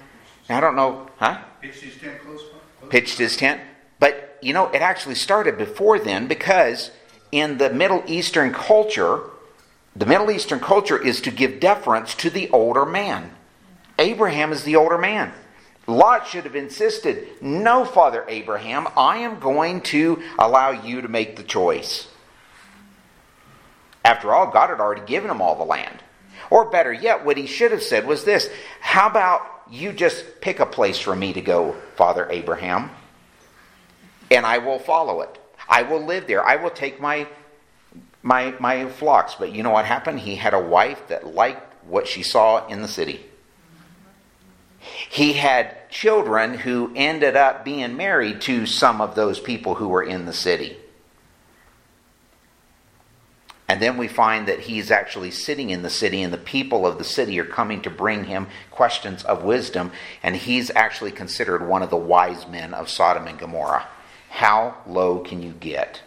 Now, 0.47 0.59
I 0.59 0.61
don't 0.61 0.75
know, 0.75 1.09
huh? 1.17 1.39
Pitched 1.59 1.81
his 1.81 1.97
tent 1.97 2.21
close. 2.21 2.39
close. 2.41 2.54
Pitched 2.89 3.17
his 3.17 3.37
tent. 3.37 3.61
But, 3.99 4.37
you 4.41 4.53
know, 4.53 4.67
it 4.69 4.81
actually 4.81 5.15
started 5.15 5.57
before 5.57 5.99
then 5.99 6.27
because 6.27 6.91
in 7.31 7.57
the 7.57 7.69
Middle 7.69 8.03
Eastern 8.07 8.53
culture, 8.53 9.21
the 9.95 10.05
Middle 10.05 10.31
Eastern 10.31 10.59
culture 10.59 11.01
is 11.01 11.21
to 11.21 11.31
give 11.31 11.59
deference 11.59 12.15
to 12.15 12.29
the 12.29 12.49
older 12.49 12.85
man. 12.85 13.31
Abraham 13.97 14.51
is 14.51 14.63
the 14.63 14.75
older 14.75 14.97
man. 14.97 15.31
Lot 15.87 16.27
should 16.27 16.45
have 16.45 16.55
insisted, 16.55 17.41
No, 17.41 17.85
Father 17.85 18.25
Abraham, 18.27 18.87
I 18.97 19.17
am 19.17 19.39
going 19.39 19.81
to 19.81 20.21
allow 20.39 20.71
you 20.71 21.01
to 21.01 21.07
make 21.07 21.35
the 21.35 21.43
choice. 21.43 22.07
After 24.03 24.33
all, 24.33 24.51
God 24.51 24.69
had 24.69 24.79
already 24.79 25.05
given 25.05 25.29
him 25.29 25.41
all 25.41 25.55
the 25.55 25.63
land. 25.63 26.03
Or 26.49 26.65
better 26.65 26.93
yet, 26.93 27.25
what 27.25 27.37
he 27.37 27.47
should 27.47 27.71
have 27.71 27.83
said 27.83 28.05
was 28.05 28.23
this 28.23 28.49
How 28.79 29.07
about 29.07 29.41
you 29.69 29.93
just 29.93 30.41
pick 30.41 30.59
a 30.59 30.65
place 30.65 30.99
for 30.99 31.15
me 31.15 31.33
to 31.33 31.41
go, 31.41 31.75
Father 31.95 32.27
Abraham, 32.29 32.89
and 34.31 34.45
I 34.45 34.59
will 34.59 34.79
follow 34.79 35.21
it. 35.21 35.39
I 35.67 35.83
will 35.83 36.03
live 36.03 36.27
there. 36.27 36.45
I 36.45 36.55
will 36.57 36.69
take 36.69 36.99
my 36.99 37.27
my 38.21 38.55
my 38.59 38.87
flocks. 38.89 39.35
But 39.35 39.53
you 39.53 39.63
know 39.63 39.71
what 39.71 39.85
happened? 39.85 40.19
He 40.19 40.35
had 40.35 40.53
a 40.53 40.59
wife 40.59 41.07
that 41.07 41.33
liked 41.33 41.73
what 41.85 42.07
she 42.07 42.23
saw 42.23 42.65
in 42.67 42.81
the 42.81 42.87
city. 42.87 43.25
He 45.09 45.33
had 45.33 45.89
children 45.89 46.53
who 46.53 46.91
ended 46.95 47.35
up 47.35 47.65
being 47.65 47.97
married 47.97 48.41
to 48.41 48.65
some 48.65 49.01
of 49.01 49.15
those 49.15 49.39
people 49.39 49.75
who 49.75 49.87
were 49.87 50.03
in 50.03 50.25
the 50.25 50.33
city. 50.33 50.77
And 53.67 53.81
then 53.81 53.97
we 53.97 54.07
find 54.07 54.47
that 54.47 54.61
he's 54.61 54.91
actually 54.91 55.31
sitting 55.31 55.71
in 55.71 55.81
the 55.81 55.89
city, 55.89 56.21
and 56.21 56.31
the 56.31 56.37
people 56.37 56.85
of 56.85 56.97
the 56.97 57.03
city 57.03 57.39
are 57.39 57.45
coming 57.45 57.81
to 57.81 57.89
bring 57.89 58.25
him 58.25 58.47
questions 58.69 59.23
of 59.23 59.43
wisdom, 59.43 59.91
and 60.21 60.35
he's 60.35 60.69
actually 60.75 61.11
considered 61.11 61.67
one 61.67 61.81
of 61.81 61.89
the 61.89 61.97
wise 61.97 62.47
men 62.47 62.73
of 62.73 62.89
Sodom 62.89 63.25
and 63.25 63.39
Gomorrah. 63.39 63.87
How 64.29 64.77
low 64.85 65.19
can 65.19 65.41
you 65.41 65.51
get? 65.51 66.01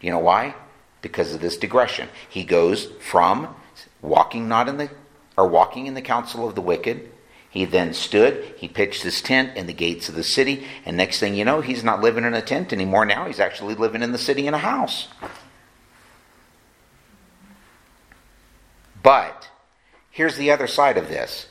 You 0.00 0.10
know 0.10 0.20
why? 0.20 0.54
Because 1.00 1.34
of 1.34 1.40
this 1.40 1.56
digression. 1.56 2.08
He 2.28 2.44
goes 2.44 2.86
from 3.00 3.54
walking 4.00 4.48
not 4.48 4.68
in 4.68 4.76
the 4.76 4.90
or 5.36 5.48
walking 5.48 5.86
in 5.86 5.94
the 5.94 6.02
counsel 6.02 6.46
of 6.46 6.54
the 6.54 6.60
wicked 6.60 7.10
he 7.52 7.66
then 7.66 7.92
stood, 7.92 8.54
he 8.56 8.66
pitched 8.66 9.02
his 9.02 9.20
tent 9.20 9.58
in 9.58 9.66
the 9.66 9.74
gates 9.74 10.08
of 10.08 10.14
the 10.14 10.22
city, 10.22 10.66
and 10.86 10.96
next 10.96 11.20
thing 11.20 11.34
you 11.34 11.44
know, 11.44 11.60
he's 11.60 11.84
not 11.84 12.00
living 12.00 12.24
in 12.24 12.32
a 12.32 12.40
tent 12.40 12.72
anymore. 12.72 13.04
Now 13.04 13.26
he's 13.26 13.40
actually 13.40 13.74
living 13.74 14.02
in 14.02 14.10
the 14.10 14.16
city 14.16 14.46
in 14.46 14.54
a 14.54 14.58
house. 14.58 15.08
But 19.02 19.50
here's 20.10 20.36
the 20.36 20.50
other 20.50 20.66
side 20.66 20.96
of 20.96 21.08
this. 21.08 21.48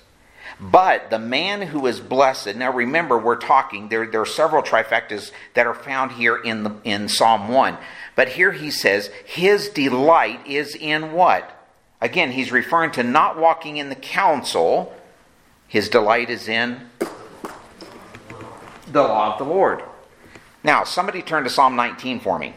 But 0.59 1.09
the 1.09 1.19
man 1.19 1.61
who 1.63 1.87
is 1.87 1.99
blessed, 1.99 2.55
now 2.55 2.71
remember, 2.71 3.17
we're 3.17 3.35
talking, 3.35 3.89
there, 3.89 4.05
there 4.05 4.21
are 4.21 4.25
several 4.25 4.61
trifectas 4.61 5.31
that 5.55 5.65
are 5.65 5.73
found 5.73 6.11
here 6.13 6.37
in, 6.37 6.63
the, 6.63 6.75
in 6.83 7.09
Psalm 7.09 7.47
1. 7.47 7.77
But 8.15 8.29
here 8.29 8.51
he 8.51 8.69
says, 8.69 9.09
his 9.25 9.69
delight 9.69 10.45
is 10.45 10.75
in 10.75 11.13
what? 11.13 11.49
Again, 11.99 12.31
he's 12.31 12.51
referring 12.51 12.91
to 12.91 13.03
not 13.03 13.39
walking 13.39 13.77
in 13.77 13.89
the 13.89 13.95
counsel 13.95 14.93
his 15.71 15.87
delight 15.87 16.29
is 16.29 16.49
in 16.49 16.81
the 18.91 19.01
law 19.01 19.31
of 19.31 19.37
the 19.37 19.45
Lord. 19.45 19.81
Now, 20.65 20.83
somebody 20.83 21.21
turn 21.21 21.45
to 21.45 21.49
Psalm 21.49 21.77
19 21.77 22.19
for 22.19 22.37
me. 22.37 22.53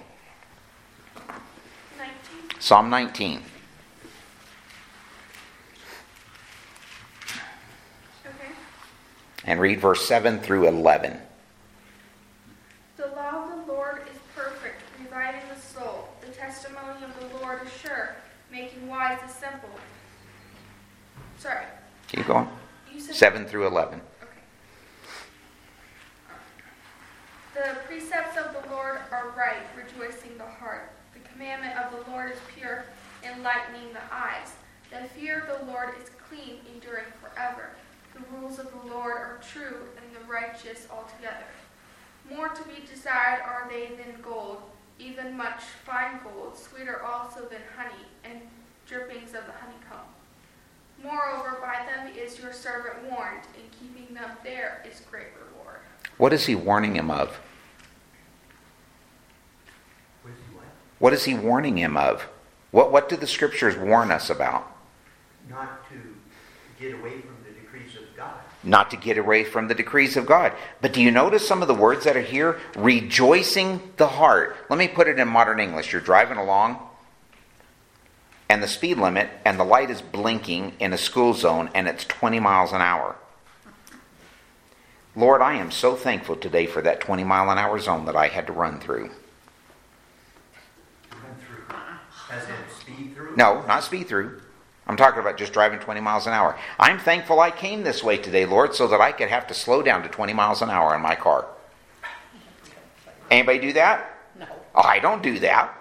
19. 1.97 2.61
Psalm 2.61 2.91
19. 2.91 3.41
Okay. 8.27 9.44
And 9.55 9.61
read 9.61 9.81
verse 9.81 10.05
7 10.05 10.41
through 10.41 10.67
11. 10.67 11.17
The 12.97 13.07
law 13.07 13.45
of 13.45 13.51
the 13.65 13.73
Lord 13.73 14.03
is 14.13 14.19
perfect, 14.35 14.83
reviving 14.99 15.43
the 15.49 15.61
soul. 15.61 16.09
The 16.23 16.33
testimony 16.33 17.05
of 17.05 17.31
the 17.31 17.39
Lord 17.39 17.61
is 17.65 17.73
sure, 17.73 18.17
making 18.51 18.89
wise 18.89 19.21
the 19.25 19.29
simple. 19.29 19.69
Sorry. 21.39 21.67
Keep 22.09 22.27
going. 22.27 22.49
7 22.99 23.45
through 23.47 23.69
11. 23.69 24.01
Okay. 24.25 24.33
The 27.55 27.79
precepts 27.87 28.37
of 28.37 28.61
the 28.61 28.71
Lord 28.71 28.99
are 29.13 29.33
right, 29.37 29.63
rejoicing 29.77 30.37
the 30.37 30.47
heart. 30.47 30.91
The 31.13 31.21
commandment 31.29 31.79
of 31.79 31.93
the 31.93 32.11
Lord 32.11 32.33
is 32.33 32.39
pure, 32.59 32.87
enlightening 33.23 33.93
the 33.93 34.03
eyes. 34.13 34.53
The 34.91 35.09
fear 35.11 35.47
of 35.49 35.61
the 35.61 35.71
Lord 35.71 35.91
is 36.03 36.11
clean, 36.29 36.59
enduring 36.75 37.07
forever. 37.23 37.71
The 38.31 38.39
rules 38.39 38.59
of 38.59 38.71
the 38.71 38.91
Lord 38.91 39.17
are 39.17 39.41
true, 39.53 39.77
and 39.97 40.15
the 40.15 40.31
righteous 40.31 40.87
altogether. 40.91 41.47
More 42.31 42.49
to 42.49 42.63
be 42.65 42.87
desired 42.91 43.43
are 43.43 43.69
they 43.69 43.89
than 43.97 44.21
gold, 44.23 44.63
even 44.99 45.37
much 45.37 45.63
fine 45.85 46.21
gold, 46.23 46.57
sweeter 46.57 47.03
also 47.03 47.41
than 47.43 47.61
honey, 47.77 48.05
and 48.25 48.41
drippings 48.87 49.35
of 49.35 49.45
the 49.47 49.53
honeycomb. 49.53 50.09
Moreover, 51.03 51.59
by 51.61 51.85
them 51.85 52.13
is 52.17 52.39
your 52.39 52.53
servant 52.53 52.95
warned, 53.11 53.43
and 53.57 53.65
keeping 53.79 54.15
them 54.15 54.31
there 54.43 54.83
is 54.91 55.03
great 55.11 55.27
reward. 55.39 55.81
What 56.17 56.33
is 56.33 56.47
he 56.47 56.55
warning 56.55 56.95
him 56.95 57.11
of? 57.11 57.39
What 60.99 61.13
is 61.13 61.25
he 61.25 61.35
warning 61.35 61.77
him 61.77 61.97
of? 61.97 62.23
What, 62.71 62.91
what 62.91 63.09
do 63.09 63.17
the 63.17 63.27
scriptures 63.27 63.77
warn 63.77 64.11
us 64.11 64.31
about? 64.31 64.75
Not 65.51 65.87
to 65.91 65.97
get 66.83 66.95
away 66.95 67.21
from 67.21 67.37
the 67.45 67.51
decrees 67.51 67.95
of 67.97 68.17
God. 68.17 68.41
Not 68.65 68.91
to 68.91 68.97
get 68.97 69.19
away 69.19 69.45
from 69.45 69.69
the 69.69 69.75
decrees 69.75 70.17
of 70.17 70.27
God. 70.27 70.53
But 70.81 70.93
do 70.93 71.03
you 71.03 71.11
notice 71.11 71.47
some 71.47 71.63
of 71.63 71.69
the 71.69 71.75
words 71.75 72.05
that 72.05 72.17
are 72.17 72.23
here? 72.23 72.59
Rejoicing 72.77 73.81
the 73.97 74.07
heart. 74.07 74.57
Let 74.71 74.79
me 74.79 74.89
put 74.89 75.07
it 75.07 75.19
in 75.19 75.29
modern 75.29 75.61
English. 75.61 75.93
You're 75.93 76.01
driving 76.01 76.39
along 76.39 76.79
and 78.49 78.63
the 78.63 78.69
speed 78.69 78.99
limit 78.99 79.29
and 79.45 79.59
the 79.59 79.65
light 79.65 79.91
is 79.91 80.01
blinking 80.01 80.75
in 80.79 80.93
a 80.93 80.99
school 80.99 81.35
zone 81.35 81.71
and 81.75 81.89
it's 81.89 82.05
20 82.05 82.41
miles 82.41 82.73
an 82.73 82.81
hour. 82.81 83.17
Lord, 85.17 85.43
I 85.43 85.55
am 85.55 85.71
so 85.71 85.95
thankful 85.95 86.37
today 86.37 86.67
for 86.67 86.83
that 86.83 87.01
20 87.01 87.25
mile 87.25 87.51
an 87.51 87.59
hour 87.59 87.79
zone 87.79 88.05
that 88.07 88.17
I 88.17 88.29
had 88.29 88.47
to 88.49 88.53
run 88.53 88.81
through. 88.81 89.11
Run 91.11 91.37
through. 91.47 91.77
As 92.31 92.45
in 92.49 92.55
speed 92.79 93.15
through? 93.15 93.37
No, 93.37 93.65
not 93.67 93.83
speed 93.85 94.09
through. 94.09 94.41
I'm 94.87 94.97
talking 94.97 95.21
about 95.21 95.39
just 95.39 95.53
driving 95.53 95.79
20 95.79 96.01
miles 96.01 96.27
an 96.27 96.35
hour. 96.35 96.59
I'm 96.79 96.99
thankful 96.99 97.41
I 97.41 97.51
came 97.51 97.83
this 97.83 98.05
way 98.05 98.19
today, 98.19 98.45
Lord, 98.45 98.75
so 98.75 98.87
that 98.89 99.01
I 99.01 99.13
could 99.13 99.29
have 99.29 99.47
to 99.47 99.55
slow 99.55 99.83
down 99.83 100.03
to 100.03 100.09
20 100.09 100.33
miles 100.35 100.61
an 100.61 100.71
hour 100.71 100.95
in 100.95 101.01
my 101.01 101.15
car. 101.15 101.47
Anybody 103.31 103.59
do 103.59 103.73
that? 103.75 104.19
No. 104.39 104.47
Oh, 104.75 104.83
I 104.83 104.99
don't 104.99 105.23
do 105.23 105.39
that. 105.39 105.75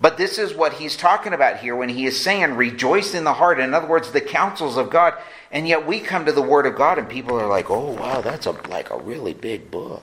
But 0.00 0.18
this 0.18 0.38
is 0.38 0.54
what 0.54 0.74
he's 0.74 0.96
talking 0.96 1.32
about 1.32 1.58
here 1.58 1.74
when 1.74 1.88
he 1.88 2.04
is 2.04 2.22
saying, 2.22 2.54
rejoice 2.54 3.14
in 3.14 3.24
the 3.24 3.32
heart. 3.32 3.58
In 3.60 3.72
other 3.72 3.86
words, 3.86 4.10
the 4.10 4.20
counsels 4.20 4.76
of 4.76 4.90
God. 4.90 5.14
And 5.50 5.66
yet 5.66 5.86
we 5.86 6.00
come 6.00 6.26
to 6.26 6.32
the 6.32 6.42
Word 6.42 6.66
of 6.66 6.76
God 6.76 6.98
and 6.98 7.08
people 7.08 7.40
are 7.40 7.48
like, 7.48 7.70
oh, 7.70 7.92
wow, 7.92 8.20
that's 8.20 8.46
a, 8.46 8.50
like 8.68 8.90
a 8.90 8.98
really 8.98 9.32
big 9.32 9.70
book. 9.70 10.02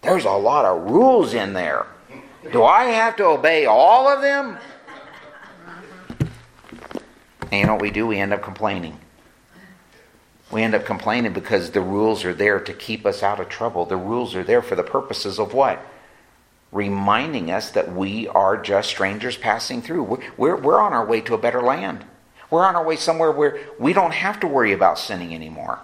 There's 0.00 0.24
a 0.24 0.30
lot 0.30 0.64
of 0.64 0.90
rules 0.90 1.34
in 1.34 1.52
there. 1.52 1.86
Do 2.50 2.64
I 2.64 2.84
have 2.84 3.16
to 3.16 3.24
obey 3.24 3.66
all 3.66 4.08
of 4.08 4.22
them? 4.22 4.58
And 7.54 7.60
you 7.60 7.66
know 7.66 7.74
what 7.74 7.82
we 7.82 7.90
do? 7.90 8.06
We 8.06 8.18
end 8.18 8.32
up 8.32 8.42
complaining. 8.42 8.98
We 10.50 10.62
end 10.62 10.74
up 10.74 10.84
complaining 10.84 11.32
because 11.32 11.70
the 11.70 11.80
rules 11.80 12.24
are 12.24 12.34
there 12.34 12.60
to 12.60 12.72
keep 12.72 13.06
us 13.06 13.22
out 13.22 13.40
of 13.40 13.48
trouble. 13.48 13.86
The 13.86 13.96
rules 13.96 14.34
are 14.34 14.44
there 14.44 14.62
for 14.62 14.76
the 14.76 14.82
purposes 14.82 15.38
of 15.38 15.54
what? 15.54 15.84
reminding 16.74 17.52
us 17.52 17.70
that 17.70 17.94
we 17.94 18.26
are 18.28 18.56
just 18.56 18.90
strangers 18.90 19.36
passing 19.36 19.80
through. 19.80 20.02
We're, 20.02 20.18
we're, 20.36 20.56
we're 20.56 20.80
on 20.80 20.92
our 20.92 21.06
way 21.06 21.20
to 21.22 21.34
a 21.34 21.38
better 21.38 21.62
land. 21.62 22.04
We're 22.50 22.66
on 22.66 22.74
our 22.74 22.84
way 22.84 22.96
somewhere 22.96 23.30
where 23.30 23.58
we 23.78 23.92
don't 23.92 24.12
have 24.12 24.40
to 24.40 24.48
worry 24.48 24.72
about 24.72 24.98
sinning 24.98 25.32
anymore. 25.32 25.78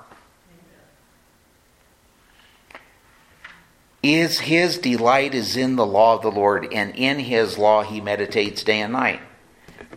Is 4.02 4.40
his 4.40 4.78
delight 4.78 5.34
is 5.34 5.56
in 5.56 5.76
the 5.76 5.86
law 5.86 6.16
of 6.16 6.22
the 6.22 6.30
Lord, 6.30 6.72
and 6.72 6.94
in 6.96 7.20
his 7.20 7.56
law 7.56 7.82
he 7.82 8.00
meditates 8.00 8.64
day 8.64 8.80
and 8.80 8.92
night. 8.92 9.20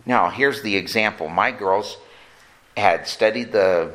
Now, 0.06 0.30
here's 0.30 0.62
the 0.62 0.76
example. 0.76 1.28
My 1.28 1.50
girls 1.50 1.96
had 2.76 3.06
studied 3.06 3.52
the 3.52 3.92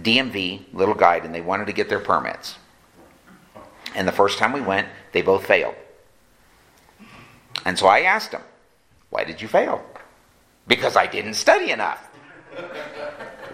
DMV 0.00 0.72
little 0.72 0.94
guide 0.94 1.24
and 1.24 1.34
they 1.34 1.40
wanted 1.40 1.66
to 1.66 1.72
get 1.72 1.88
their 1.88 2.00
permits. 2.00 2.56
And 3.94 4.06
the 4.06 4.12
first 4.12 4.38
time 4.38 4.52
we 4.52 4.60
went, 4.60 4.88
they 5.12 5.22
both 5.22 5.46
failed. 5.46 5.74
And 7.64 7.78
so 7.78 7.86
I 7.86 8.00
asked 8.00 8.32
them, 8.32 8.42
Why 9.10 9.24
did 9.24 9.40
you 9.40 9.48
fail? 9.48 9.84
Because 10.66 10.96
I 10.96 11.06
didn't 11.06 11.34
study 11.34 11.70
enough. 11.70 12.08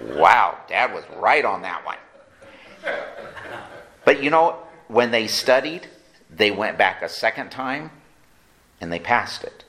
wow, 0.02 0.58
Dad 0.68 0.92
was 0.92 1.04
right 1.16 1.44
on 1.44 1.62
that 1.62 1.84
one. 1.84 1.96
But 4.04 4.22
you 4.22 4.30
know, 4.30 4.58
when 4.88 5.10
they 5.10 5.26
studied, 5.26 5.86
they 6.30 6.50
went 6.50 6.76
back 6.76 7.02
a 7.02 7.08
second 7.08 7.50
time 7.50 7.90
and 8.80 8.92
they 8.92 8.98
passed 8.98 9.44
it. 9.44 9.64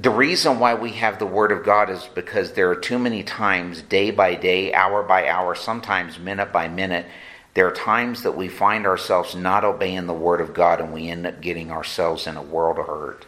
The 0.00 0.10
reason 0.10 0.60
why 0.60 0.74
we 0.74 0.92
have 0.92 1.18
the 1.18 1.26
Word 1.26 1.50
of 1.50 1.64
God 1.64 1.90
is 1.90 2.08
because 2.14 2.52
there 2.52 2.70
are 2.70 2.76
too 2.76 3.00
many 3.00 3.24
times, 3.24 3.82
day 3.82 4.12
by 4.12 4.36
day, 4.36 4.72
hour 4.72 5.02
by 5.02 5.26
hour, 5.26 5.56
sometimes 5.56 6.20
minute 6.20 6.52
by 6.52 6.68
minute, 6.68 7.06
there 7.54 7.66
are 7.66 7.72
times 7.72 8.22
that 8.22 8.36
we 8.36 8.46
find 8.46 8.86
ourselves 8.86 9.34
not 9.34 9.64
obeying 9.64 10.06
the 10.06 10.12
Word 10.12 10.40
of 10.40 10.54
God 10.54 10.80
and 10.80 10.92
we 10.92 11.08
end 11.08 11.26
up 11.26 11.40
getting 11.40 11.72
ourselves 11.72 12.28
in 12.28 12.36
a 12.36 12.42
world 12.42 12.78
of 12.78 12.86
hurt. 12.86 13.26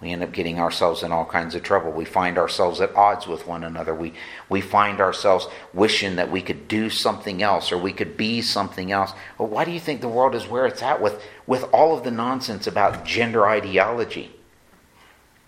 We 0.00 0.10
end 0.10 0.24
up 0.24 0.32
getting 0.32 0.58
ourselves 0.58 1.04
in 1.04 1.12
all 1.12 1.24
kinds 1.24 1.54
of 1.54 1.62
trouble. 1.62 1.92
We 1.92 2.04
find 2.04 2.36
ourselves 2.36 2.80
at 2.80 2.96
odds 2.96 3.28
with 3.28 3.46
one 3.46 3.62
another. 3.62 3.94
We, 3.94 4.14
we 4.48 4.60
find 4.60 5.00
ourselves 5.00 5.46
wishing 5.72 6.16
that 6.16 6.32
we 6.32 6.42
could 6.42 6.66
do 6.66 6.90
something 6.90 7.44
else 7.44 7.70
or 7.70 7.78
we 7.78 7.92
could 7.92 8.16
be 8.16 8.42
something 8.42 8.90
else. 8.90 9.12
Well, 9.38 9.46
why 9.46 9.66
do 9.66 9.70
you 9.70 9.78
think 9.78 10.00
the 10.00 10.08
world 10.08 10.34
is 10.34 10.48
where 10.48 10.66
it's 10.66 10.82
at 10.82 11.00
with, 11.00 11.22
with 11.46 11.62
all 11.72 11.96
of 11.96 12.02
the 12.02 12.10
nonsense 12.10 12.66
about 12.66 13.04
gender 13.04 13.46
ideology? 13.46 14.32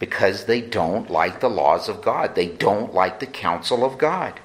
Because 0.05 0.45
they 0.45 0.61
don't 0.61 1.09
like 1.11 1.41
the 1.41 1.49
laws 1.49 1.89
of 1.89 2.03
God, 2.03 2.35
they 2.35 2.49
don't 2.49 2.93
like 2.93 3.21
the 3.21 3.27
counsel 3.27 3.87
of 3.87 3.97
God. 3.97 4.39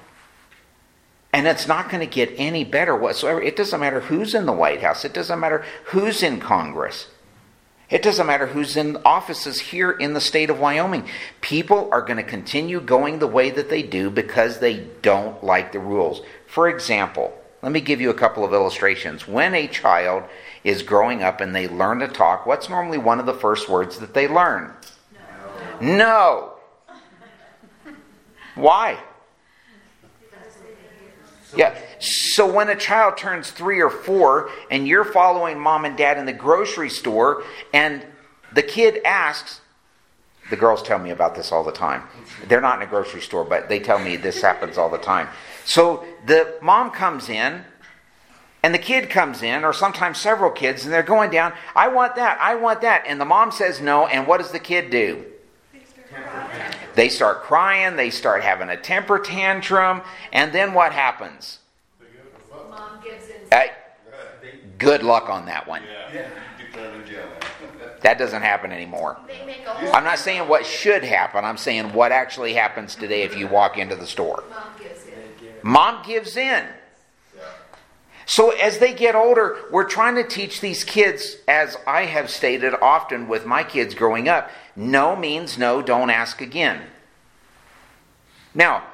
And 1.34 1.46
it's 1.46 1.68
not 1.68 1.90
going 1.90 2.00
to 2.00 2.06
get 2.06 2.32
any 2.38 2.64
better 2.64 2.96
whatsoever. 2.96 3.42
It 3.42 3.56
doesn't 3.56 3.78
matter 3.78 4.00
who's 4.00 4.34
in 4.34 4.46
the 4.46 4.54
White 4.54 4.80
House, 4.80 5.04
it 5.04 5.12
doesn't 5.12 5.38
matter 5.38 5.62
who's 5.84 6.22
in 6.22 6.40
Congress. 6.40 7.08
It 7.90 8.02
doesn't 8.02 8.26
matter 8.26 8.46
who's 8.46 8.74
in 8.74 8.96
offices 9.04 9.60
here 9.60 9.90
in 9.90 10.14
the 10.14 10.20
state 10.22 10.48
of 10.48 10.58
Wyoming. 10.58 11.06
People 11.42 11.90
are 11.92 12.00
going 12.00 12.16
to 12.16 12.22
continue 12.22 12.80
going 12.80 13.18
the 13.18 13.26
way 13.26 13.50
that 13.50 13.68
they 13.68 13.82
do 13.82 14.08
because 14.08 14.60
they 14.60 14.86
don't 15.02 15.44
like 15.44 15.72
the 15.72 15.78
rules. 15.78 16.22
For 16.46 16.70
example, 16.70 17.36
let 17.60 17.70
me 17.70 17.82
give 17.82 18.00
you 18.00 18.08
a 18.08 18.14
couple 18.14 18.46
of 18.46 18.54
illustrations. 18.54 19.28
When 19.28 19.54
a 19.54 19.68
child 19.68 20.22
is 20.64 20.82
growing 20.82 21.22
up 21.22 21.42
and 21.42 21.54
they 21.54 21.68
learn 21.68 21.98
to 21.98 22.08
talk, 22.08 22.46
what's 22.46 22.70
normally 22.70 22.96
one 22.96 23.20
of 23.20 23.26
the 23.26 23.34
first 23.34 23.68
words 23.68 23.98
that 23.98 24.14
they 24.14 24.26
learn? 24.26 24.72
No. 25.80 26.54
Why? 28.54 28.98
Yeah. 31.56 31.76
So 31.98 32.50
when 32.52 32.68
a 32.68 32.76
child 32.76 33.16
turns 33.16 33.50
three 33.50 33.80
or 33.80 33.90
four 33.90 34.50
and 34.70 34.86
you're 34.86 35.04
following 35.04 35.58
mom 35.58 35.84
and 35.84 35.96
dad 35.96 36.18
in 36.18 36.26
the 36.26 36.32
grocery 36.32 36.90
store 36.90 37.42
and 37.72 38.06
the 38.52 38.62
kid 38.62 39.00
asks, 39.04 39.60
the 40.50 40.56
girls 40.56 40.82
tell 40.82 40.98
me 40.98 41.10
about 41.10 41.34
this 41.34 41.52
all 41.52 41.64
the 41.64 41.72
time. 41.72 42.02
They're 42.48 42.60
not 42.60 42.80
in 42.80 42.86
a 42.86 42.90
grocery 42.90 43.20
store, 43.20 43.44
but 43.44 43.68
they 43.68 43.78
tell 43.78 43.98
me 43.98 44.16
this 44.16 44.42
happens 44.42 44.78
all 44.78 44.90
the 44.90 44.98
time. 44.98 45.28
So 45.64 46.04
the 46.26 46.54
mom 46.60 46.90
comes 46.90 47.28
in 47.28 47.64
and 48.62 48.74
the 48.74 48.78
kid 48.78 49.08
comes 49.08 49.42
in, 49.42 49.64
or 49.64 49.72
sometimes 49.72 50.18
several 50.18 50.50
kids, 50.50 50.84
and 50.84 50.92
they're 50.92 51.02
going 51.02 51.30
down, 51.30 51.54
I 51.74 51.88
want 51.88 52.16
that, 52.16 52.38
I 52.40 52.56
want 52.56 52.82
that. 52.82 53.04
And 53.06 53.18
the 53.18 53.24
mom 53.24 53.52
says 53.52 53.80
no, 53.80 54.06
and 54.06 54.26
what 54.26 54.38
does 54.38 54.50
the 54.50 54.58
kid 54.58 54.90
do? 54.90 55.24
They 56.94 57.08
start 57.08 57.42
crying, 57.42 57.96
they 57.96 58.10
start 58.10 58.42
having 58.42 58.68
a 58.68 58.76
temper 58.76 59.18
tantrum, 59.18 60.02
and 60.32 60.52
then 60.52 60.74
what 60.74 60.92
happens? 60.92 61.60
Mom 62.68 63.00
gives 63.02 63.28
in. 63.28 63.36
Hey, 63.50 63.70
good 64.78 65.02
luck 65.02 65.28
on 65.28 65.46
that 65.46 65.66
one. 65.66 65.82
That 68.02 68.18
doesn't 68.18 68.42
happen 68.42 68.72
anymore. 68.72 69.18
I'm 69.92 70.04
not 70.04 70.18
saying 70.18 70.48
what 70.48 70.64
should 70.64 71.04
happen, 71.04 71.44
I'm 71.44 71.58
saying 71.58 71.92
what 71.92 72.12
actually 72.12 72.54
happens 72.54 72.94
today 72.94 73.22
if 73.22 73.36
you 73.36 73.46
walk 73.46 73.78
into 73.78 73.94
the 73.94 74.06
store. 74.06 74.44
Mom 74.50 74.72
gives 74.78 75.06
in. 75.06 75.12
Mom 75.62 76.02
gives 76.04 76.36
in. 76.36 76.66
So, 78.30 78.50
as 78.50 78.78
they 78.78 78.94
get 78.94 79.16
older, 79.16 79.56
we're 79.72 79.88
trying 79.88 80.14
to 80.14 80.22
teach 80.22 80.60
these 80.60 80.84
kids, 80.84 81.38
as 81.48 81.76
I 81.84 82.02
have 82.04 82.30
stated 82.30 82.74
often 82.80 83.26
with 83.26 83.44
my 83.44 83.64
kids 83.64 83.92
growing 83.92 84.28
up, 84.28 84.52
no 84.76 85.16
means 85.16 85.58
no, 85.58 85.82
don't 85.82 86.10
ask 86.10 86.40
again. 86.40 86.80
Now, 88.54 88.84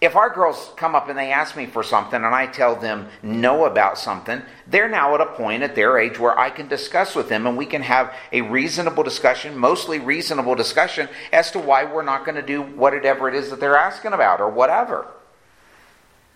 if 0.00 0.16
our 0.16 0.30
girls 0.32 0.72
come 0.78 0.94
up 0.94 1.10
and 1.10 1.18
they 1.18 1.30
ask 1.30 1.54
me 1.54 1.66
for 1.66 1.82
something 1.82 2.16
and 2.16 2.34
I 2.34 2.46
tell 2.46 2.76
them 2.76 3.08
no 3.22 3.66
about 3.66 3.98
something, 3.98 4.40
they're 4.66 4.88
now 4.88 5.14
at 5.14 5.20
a 5.20 5.26
point 5.26 5.62
at 5.62 5.74
their 5.74 5.98
age 5.98 6.18
where 6.18 6.38
I 6.38 6.48
can 6.48 6.66
discuss 6.66 7.14
with 7.14 7.28
them 7.28 7.46
and 7.46 7.58
we 7.58 7.66
can 7.66 7.82
have 7.82 8.10
a 8.32 8.40
reasonable 8.40 9.02
discussion, 9.02 9.58
mostly 9.58 9.98
reasonable 9.98 10.54
discussion, 10.54 11.10
as 11.30 11.50
to 11.50 11.58
why 11.58 11.84
we're 11.84 12.02
not 12.02 12.24
going 12.24 12.36
to 12.36 12.42
do 12.42 12.62
whatever 12.62 13.28
it 13.28 13.34
is 13.34 13.50
that 13.50 13.60
they're 13.60 13.76
asking 13.76 14.14
about 14.14 14.40
or 14.40 14.48
whatever. 14.48 15.08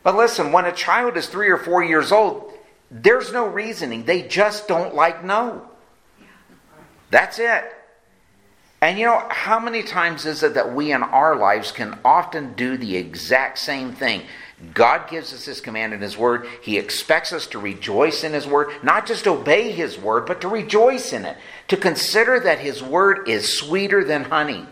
But 0.04 0.16
listen, 0.16 0.52
when 0.52 0.66
a 0.66 0.72
child 0.72 1.16
is 1.16 1.26
three 1.26 1.48
or 1.48 1.56
four 1.56 1.82
years 1.82 2.12
old, 2.12 2.52
there's 2.90 3.32
no 3.32 3.46
reasoning. 3.48 4.04
They 4.04 4.22
just 4.22 4.68
don't 4.68 4.94
like 4.94 5.24
no. 5.24 5.68
That's 7.10 7.40
it. 7.40 7.64
And 8.80 8.98
you 8.98 9.06
know, 9.06 9.26
how 9.30 9.58
many 9.58 9.82
times 9.82 10.26
is 10.26 10.42
it 10.42 10.54
that 10.54 10.74
we 10.74 10.92
in 10.92 11.02
our 11.02 11.36
lives 11.36 11.72
can 11.72 11.98
often 12.04 12.52
do 12.52 12.76
the 12.76 12.96
exact 12.96 13.58
same 13.58 13.94
thing? 13.94 14.22
God 14.74 15.08
gives 15.08 15.32
us 15.32 15.46
His 15.46 15.60
command 15.60 15.94
in 15.94 16.00
His 16.00 16.18
Word. 16.18 16.46
He 16.62 16.76
expects 16.76 17.32
us 17.32 17.46
to 17.48 17.58
rejoice 17.58 18.24
in 18.24 18.34
His 18.34 18.46
Word, 18.46 18.70
not 18.82 19.06
just 19.06 19.26
obey 19.26 19.72
His 19.72 19.98
Word, 19.98 20.26
but 20.26 20.42
to 20.42 20.48
rejoice 20.48 21.12
in 21.12 21.24
it, 21.24 21.36
to 21.68 21.78
consider 21.78 22.38
that 22.40 22.58
His 22.58 22.82
Word 22.82 23.28
is 23.28 23.58
sweeter 23.58 24.04
than 24.04 24.24
honey. 24.24 24.66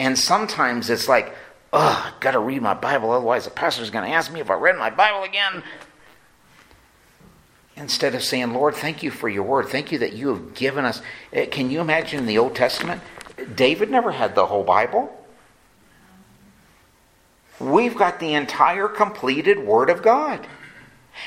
And 0.00 0.18
sometimes 0.18 0.90
it's 0.90 1.08
like, 1.08 1.34
oh, 1.72 2.12
I've 2.12 2.20
got 2.20 2.32
to 2.32 2.38
read 2.38 2.62
my 2.62 2.74
Bible, 2.74 3.10
otherwise 3.10 3.44
the 3.44 3.50
pastor's 3.50 3.90
going 3.90 4.04
to 4.04 4.14
ask 4.14 4.32
me 4.32 4.40
if 4.40 4.50
I 4.50 4.54
read 4.54 4.76
my 4.76 4.90
Bible 4.90 5.22
again. 5.22 5.62
Instead 7.76 8.14
of 8.14 8.22
saying, 8.22 8.52
Lord, 8.52 8.74
thank 8.74 9.02
you 9.02 9.10
for 9.10 9.28
your 9.28 9.42
word. 9.42 9.68
Thank 9.68 9.90
you 9.90 9.98
that 9.98 10.12
you 10.12 10.28
have 10.28 10.54
given 10.54 10.84
us. 10.84 11.00
Eh, 11.32 11.46
can 11.46 11.70
you 11.70 11.80
imagine 11.80 12.20
in 12.20 12.26
the 12.26 12.36
Old 12.36 12.54
Testament? 12.54 13.00
David 13.54 13.90
never 13.90 14.12
had 14.12 14.34
the 14.34 14.46
whole 14.46 14.64
Bible. 14.64 15.16
We've 17.58 17.96
got 17.96 18.20
the 18.20 18.34
entire 18.34 18.88
completed 18.88 19.58
Word 19.58 19.90
of 19.90 20.02
God. 20.02 20.46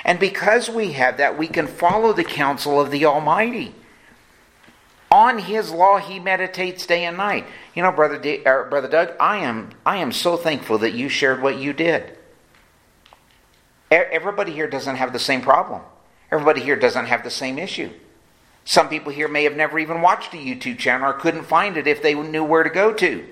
And 0.03 0.19
because 0.19 0.69
we 0.69 0.93
have 0.93 1.17
that, 1.17 1.37
we 1.37 1.47
can 1.47 1.67
follow 1.67 2.13
the 2.13 2.23
counsel 2.23 2.79
of 2.81 2.91
the 2.91 3.05
Almighty. 3.05 3.75
On 5.13 5.37
his 5.37 5.69
law 5.69 5.99
he 5.99 6.19
meditates 6.19 6.87
day 6.87 7.05
and 7.05 7.17
night. 7.17 7.45
You 7.75 7.83
know, 7.83 7.91
brother, 7.91 8.17
D, 8.17 8.37
brother 8.37 8.87
Doug, 8.87 9.11
I 9.19 9.37
am 9.37 9.69
I 9.85 9.97
am 9.97 10.11
so 10.11 10.35
thankful 10.35 10.79
that 10.79 10.93
you 10.93 11.07
shared 11.07 11.39
what 11.39 11.59
you 11.59 11.71
did. 11.71 12.17
Everybody 13.91 14.51
here 14.53 14.65
doesn't 14.65 14.95
have 14.95 15.13
the 15.13 15.19
same 15.19 15.41
problem. 15.41 15.83
Everybody 16.31 16.61
here 16.61 16.75
doesn't 16.75 17.05
have 17.05 17.23
the 17.23 17.29
same 17.29 17.59
issue. 17.59 17.91
Some 18.65 18.89
people 18.89 19.11
here 19.11 19.27
may 19.27 19.43
have 19.43 19.55
never 19.55 19.77
even 19.77 20.01
watched 20.01 20.33
a 20.33 20.37
YouTube 20.37 20.79
channel 20.79 21.07
or 21.11 21.13
couldn't 21.13 21.43
find 21.43 21.77
it 21.77 21.85
if 21.85 22.01
they 22.01 22.15
knew 22.15 22.43
where 22.43 22.63
to 22.63 22.71
go 22.71 22.91
to. 22.93 23.23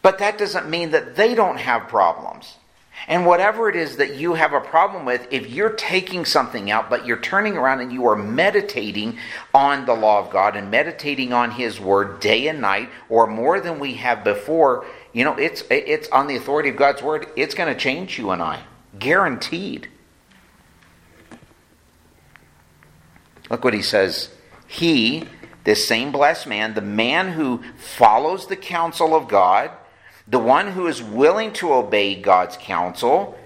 But 0.00 0.18
that 0.18 0.38
doesn't 0.38 0.70
mean 0.70 0.92
that 0.92 1.16
they 1.16 1.34
don't 1.34 1.58
have 1.58 1.88
problems. 1.88 2.57
And 3.06 3.24
whatever 3.24 3.68
it 3.68 3.76
is 3.76 3.96
that 3.96 4.16
you 4.16 4.34
have 4.34 4.52
a 4.52 4.60
problem 4.60 5.04
with, 5.04 5.26
if 5.30 5.48
you're 5.48 5.70
taking 5.70 6.24
something 6.24 6.70
out, 6.70 6.90
but 6.90 7.06
you're 7.06 7.20
turning 7.20 7.56
around 7.56 7.80
and 7.80 7.92
you 7.92 8.06
are 8.06 8.16
meditating 8.16 9.18
on 9.54 9.86
the 9.86 9.94
law 9.94 10.18
of 10.18 10.30
God 10.30 10.56
and 10.56 10.70
meditating 10.70 11.32
on 11.32 11.52
His 11.52 11.80
Word 11.80 12.20
day 12.20 12.48
and 12.48 12.60
night, 12.60 12.90
or 13.08 13.26
more 13.26 13.60
than 13.60 13.78
we 13.78 13.94
have 13.94 14.24
before, 14.24 14.84
you 15.12 15.24
know, 15.24 15.36
it's, 15.36 15.62
it's 15.70 16.08
on 16.08 16.26
the 16.26 16.36
authority 16.36 16.68
of 16.70 16.76
God's 16.76 17.02
Word, 17.02 17.26
it's 17.36 17.54
going 17.54 17.72
to 17.72 17.78
change 17.78 18.18
you 18.18 18.30
and 18.30 18.42
I. 18.42 18.62
Guaranteed. 18.98 19.88
Look 23.50 23.64
what 23.64 23.74
he 23.74 23.82
says. 23.82 24.30
He, 24.66 25.24
this 25.64 25.86
same 25.88 26.12
blessed 26.12 26.46
man, 26.46 26.74
the 26.74 26.80
man 26.80 27.32
who 27.32 27.62
follows 27.76 28.46
the 28.46 28.56
counsel 28.56 29.14
of 29.14 29.28
God, 29.28 29.70
the 30.30 30.38
one 30.38 30.68
who 30.68 30.86
is 30.86 31.02
willing 31.02 31.52
to 31.54 31.72
obey 31.72 32.14
God's 32.14 32.56
counsel, 32.58 33.38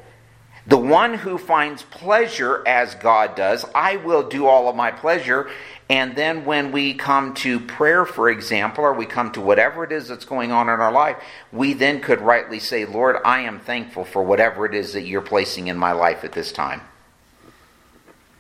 The 0.67 0.77
one 0.77 1.15
who 1.15 1.39
finds 1.39 1.83
pleasure 1.83 2.63
as 2.67 2.95
God 2.95 3.35
does, 3.35 3.65
I 3.75 3.97
will 3.97 4.29
do 4.29 4.47
all 4.47 4.69
of 4.69 4.77
my 4.77 4.93
pleasure. 4.93 5.51
And 5.91 6.15
then 6.15 6.45
when 6.45 6.71
we 6.71 6.95
come 6.95 7.35
to 7.35 7.59
prayer, 7.59 8.05
for 8.07 8.31
example, 8.31 8.85
or 8.85 8.95
we 8.95 9.05
come 9.05 9.33
to 9.33 9.41
whatever 9.41 9.83
it 9.83 9.91
is 9.91 10.07
that's 10.07 10.25
going 10.25 10.53
on 10.53 10.69
in 10.69 10.81
our 10.81 10.93
life, 10.93 11.17
we 11.51 11.73
then 11.73 12.01
could 12.01 12.21
rightly 12.21 12.61
say, 12.61 12.85
Lord, 12.85 13.17
I 13.25 13.41
am 13.41 13.59
thankful 13.59 14.05
for 14.05 14.23
whatever 14.23 14.65
it 14.65 14.75
is 14.75 14.93
that 14.93 15.03
you're 15.03 15.21
placing 15.21 15.67
in 15.67 15.77
my 15.77 15.93
life 15.93 16.23
at 16.23 16.33
this 16.33 16.53
time. 16.53 16.81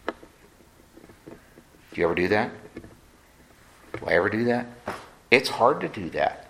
Do 0.06 2.00
you 2.00 2.04
ever 2.04 2.14
do 2.14 2.28
that? 2.28 2.52
Do 2.74 4.06
I 4.06 4.12
ever 4.12 4.30
do 4.30 4.44
that? 4.44 4.66
It's 5.30 5.48
hard 5.48 5.80
to 5.80 5.88
do 5.88 6.08
that. 6.10 6.41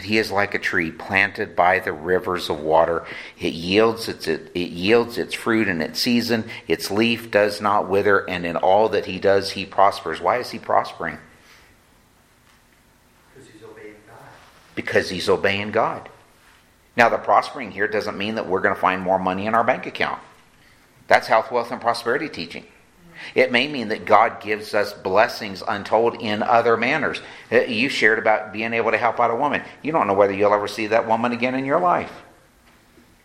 But 0.00 0.06
he 0.06 0.16
is 0.16 0.30
like 0.30 0.54
a 0.54 0.58
tree 0.58 0.90
planted 0.90 1.54
by 1.54 1.78
the 1.78 1.92
rivers 1.92 2.48
of 2.48 2.58
water. 2.58 3.04
It 3.38 3.52
yields 3.52 4.08
its, 4.08 4.26
it, 4.26 4.50
it, 4.54 4.70
yields 4.70 5.18
its 5.18 5.34
fruit 5.34 5.68
in 5.68 5.82
its 5.82 6.00
season. 6.00 6.48
Its 6.66 6.90
leaf 6.90 7.30
does 7.30 7.60
not 7.60 7.86
wither, 7.86 8.26
and 8.26 8.46
in 8.46 8.56
all 8.56 8.88
that 8.88 9.04
he 9.04 9.18
does, 9.18 9.50
he 9.50 9.66
prospers. 9.66 10.18
Why 10.18 10.38
is 10.38 10.52
he 10.52 10.58
prospering? 10.58 11.18
Because 13.34 13.50
he's 13.52 13.62
obeying 13.62 13.94
God. 14.06 14.16
Because 14.74 15.10
he's 15.10 15.28
obeying 15.28 15.70
God. 15.70 16.08
Now, 16.96 17.10
the 17.10 17.18
prospering 17.18 17.70
here 17.70 17.86
doesn't 17.86 18.16
mean 18.16 18.36
that 18.36 18.48
we're 18.48 18.62
going 18.62 18.74
to 18.74 18.80
find 18.80 19.02
more 19.02 19.18
money 19.18 19.44
in 19.44 19.54
our 19.54 19.64
bank 19.64 19.84
account. 19.84 20.22
That's 21.08 21.26
health, 21.26 21.52
wealth, 21.52 21.72
and 21.72 21.80
prosperity 21.80 22.30
teaching. 22.30 22.64
It 23.34 23.52
may 23.52 23.68
mean 23.68 23.88
that 23.88 24.04
God 24.04 24.40
gives 24.40 24.74
us 24.74 24.92
blessings 24.92 25.62
untold 25.66 26.20
in 26.20 26.42
other 26.42 26.76
manners. 26.76 27.20
Uh, 27.50 27.60
you 27.62 27.88
shared 27.88 28.18
about 28.18 28.52
being 28.52 28.72
able 28.72 28.90
to 28.90 28.98
help 28.98 29.20
out 29.20 29.30
a 29.30 29.36
woman. 29.36 29.62
You 29.82 29.92
don't 29.92 30.06
know 30.06 30.14
whether 30.14 30.32
you'll 30.32 30.54
ever 30.54 30.68
see 30.68 30.86
that 30.88 31.06
woman 31.06 31.32
again 31.32 31.54
in 31.54 31.64
your 31.64 31.80
life. 31.80 32.12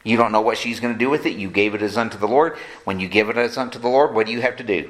You 0.04 0.18
don't 0.18 0.32
know 0.32 0.42
what 0.42 0.58
she's 0.58 0.80
going 0.80 0.94
to 0.94 1.00
do 1.00 1.10
with 1.10 1.26
it. 1.26 1.38
You 1.38 1.50
gave 1.50 1.74
it 1.74 1.82
as 1.82 1.98
unto 1.98 2.18
the 2.18 2.28
Lord. 2.28 2.58
When 2.84 3.00
you 3.00 3.08
give 3.08 3.30
it 3.30 3.38
as 3.38 3.58
unto 3.58 3.80
the 3.80 3.88
Lord, 3.88 4.14
what 4.14 4.28
do 4.28 4.32
you 4.32 4.42
have 4.42 4.58
to 4.58 4.64
do? 4.64 4.90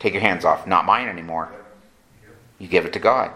Take 0.00 0.14
your 0.14 0.22
hands 0.22 0.44
off. 0.44 0.66
Not 0.66 0.84
mine 0.84 1.08
anymore. 1.08 1.48
You 2.58 2.66
give 2.66 2.86
it 2.86 2.92
to 2.94 2.98
God. 2.98 3.30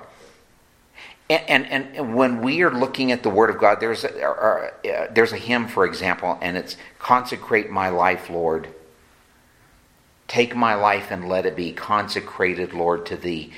And, 1.31 1.67
and, 1.67 1.97
and 1.97 2.15
when 2.15 2.43
we 2.43 2.63
are 2.63 2.71
looking 2.71 3.13
at 3.13 3.23
the 3.23 3.31
Word 3.31 3.51
of 3.51 3.59
God, 3.59 3.81
there's 3.81 4.05
a, 4.05 4.29
uh, 4.29 4.71
there's 5.13 5.33
a 5.33 5.39
hymn, 5.39 5.69
for 5.69 5.87
example, 5.87 6.39
and 6.43 6.57
it's 6.57 6.77
Consecrate 6.99 7.71
My 7.71 7.89
Life, 7.89 8.29
Lord. 8.29 8.69
Take 10.29 10.57
my 10.57 10.75
life 10.75 11.11
and 11.11 11.29
let 11.29 11.47
it 11.47 11.57
be 11.57 11.73
consecrated, 11.73 12.73
Lord, 12.73 13.07
to 13.07 13.17
thee. 13.17 13.53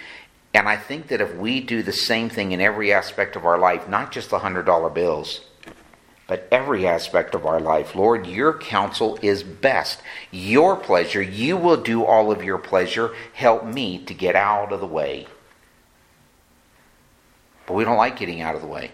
And 0.53 0.69
I 0.69 0.77
think 0.77 1.09
that 1.09 1.21
if 1.21 1.35
we 1.37 1.61
do 1.61 1.83
the 1.83 1.93
same 1.93 2.29
thing 2.29 2.53
in 2.53 2.61
every 2.61 2.93
aspect 2.93 3.37
of 3.37 3.45
our 3.45 3.59
life, 3.59 3.89
not 3.89 4.11
just 4.11 4.31
the 4.31 4.39
$100 4.39 4.95
bills, 4.95 5.43
but 6.27 6.49
every 6.51 6.87
aspect 6.87 7.35
of 7.35 7.47
our 7.47 7.61
life, 7.61 7.95
Lord, 7.95 8.27
your 8.27 8.59
counsel 8.59 9.19
is 9.23 9.43
best. 9.43 10.01
Your 10.31 10.77
pleasure, 10.77 11.23
you 11.23 11.57
will 11.57 11.77
do 11.77 12.05
all 12.05 12.33
of 12.33 12.43
your 12.43 12.59
pleasure. 12.59 13.15
Help 13.33 13.65
me 13.65 13.99
to 14.07 14.15
get 14.15 14.35
out 14.35 14.73
of 14.73 14.81
the 14.81 14.87
way. 14.87 15.27
But 17.67 17.75
we 17.75 17.85
don't 17.85 17.97
like 17.97 18.19
getting 18.19 18.41
out 18.41 18.55
of 18.55 18.61
the 18.61 18.67
way. 18.67 18.91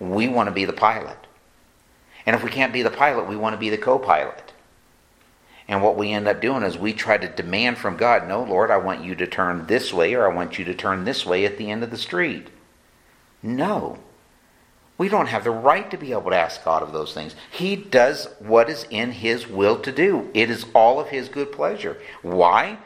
We 0.00 0.28
want 0.28 0.48
to 0.48 0.54
be 0.54 0.64
the 0.64 0.72
pilot. 0.72 1.18
And 2.26 2.34
if 2.34 2.42
we 2.42 2.50
can't 2.50 2.72
be 2.72 2.82
the 2.82 2.90
pilot, 2.90 3.28
we 3.28 3.36
want 3.36 3.54
to 3.54 3.58
be 3.58 3.70
the 3.70 3.78
co 3.78 3.98
pilot. 3.98 4.51
And 5.72 5.82
what 5.82 5.96
we 5.96 6.12
end 6.12 6.28
up 6.28 6.42
doing 6.42 6.64
is 6.64 6.76
we 6.76 6.92
try 6.92 7.16
to 7.16 7.26
demand 7.26 7.78
from 7.78 7.96
God, 7.96 8.28
no, 8.28 8.42
Lord, 8.42 8.70
I 8.70 8.76
want 8.76 9.02
you 9.02 9.14
to 9.14 9.26
turn 9.26 9.68
this 9.68 9.90
way 9.90 10.12
or 10.12 10.30
I 10.30 10.34
want 10.34 10.58
you 10.58 10.66
to 10.66 10.74
turn 10.74 11.06
this 11.06 11.24
way 11.24 11.46
at 11.46 11.56
the 11.56 11.70
end 11.70 11.82
of 11.82 11.90
the 11.90 11.96
street. 11.96 12.48
No. 13.42 13.98
We 14.98 15.08
don't 15.08 15.28
have 15.28 15.44
the 15.44 15.50
right 15.50 15.90
to 15.90 15.96
be 15.96 16.12
able 16.12 16.28
to 16.28 16.36
ask 16.36 16.62
God 16.62 16.82
of 16.82 16.92
those 16.92 17.14
things. 17.14 17.34
He 17.50 17.74
does 17.74 18.28
what 18.38 18.68
is 18.68 18.86
in 18.90 19.12
His 19.12 19.48
will 19.48 19.78
to 19.78 19.90
do, 19.90 20.30
it 20.34 20.50
is 20.50 20.66
all 20.74 21.00
of 21.00 21.08
His 21.08 21.30
good 21.30 21.50
pleasure. 21.50 21.96
Why? 22.20 22.76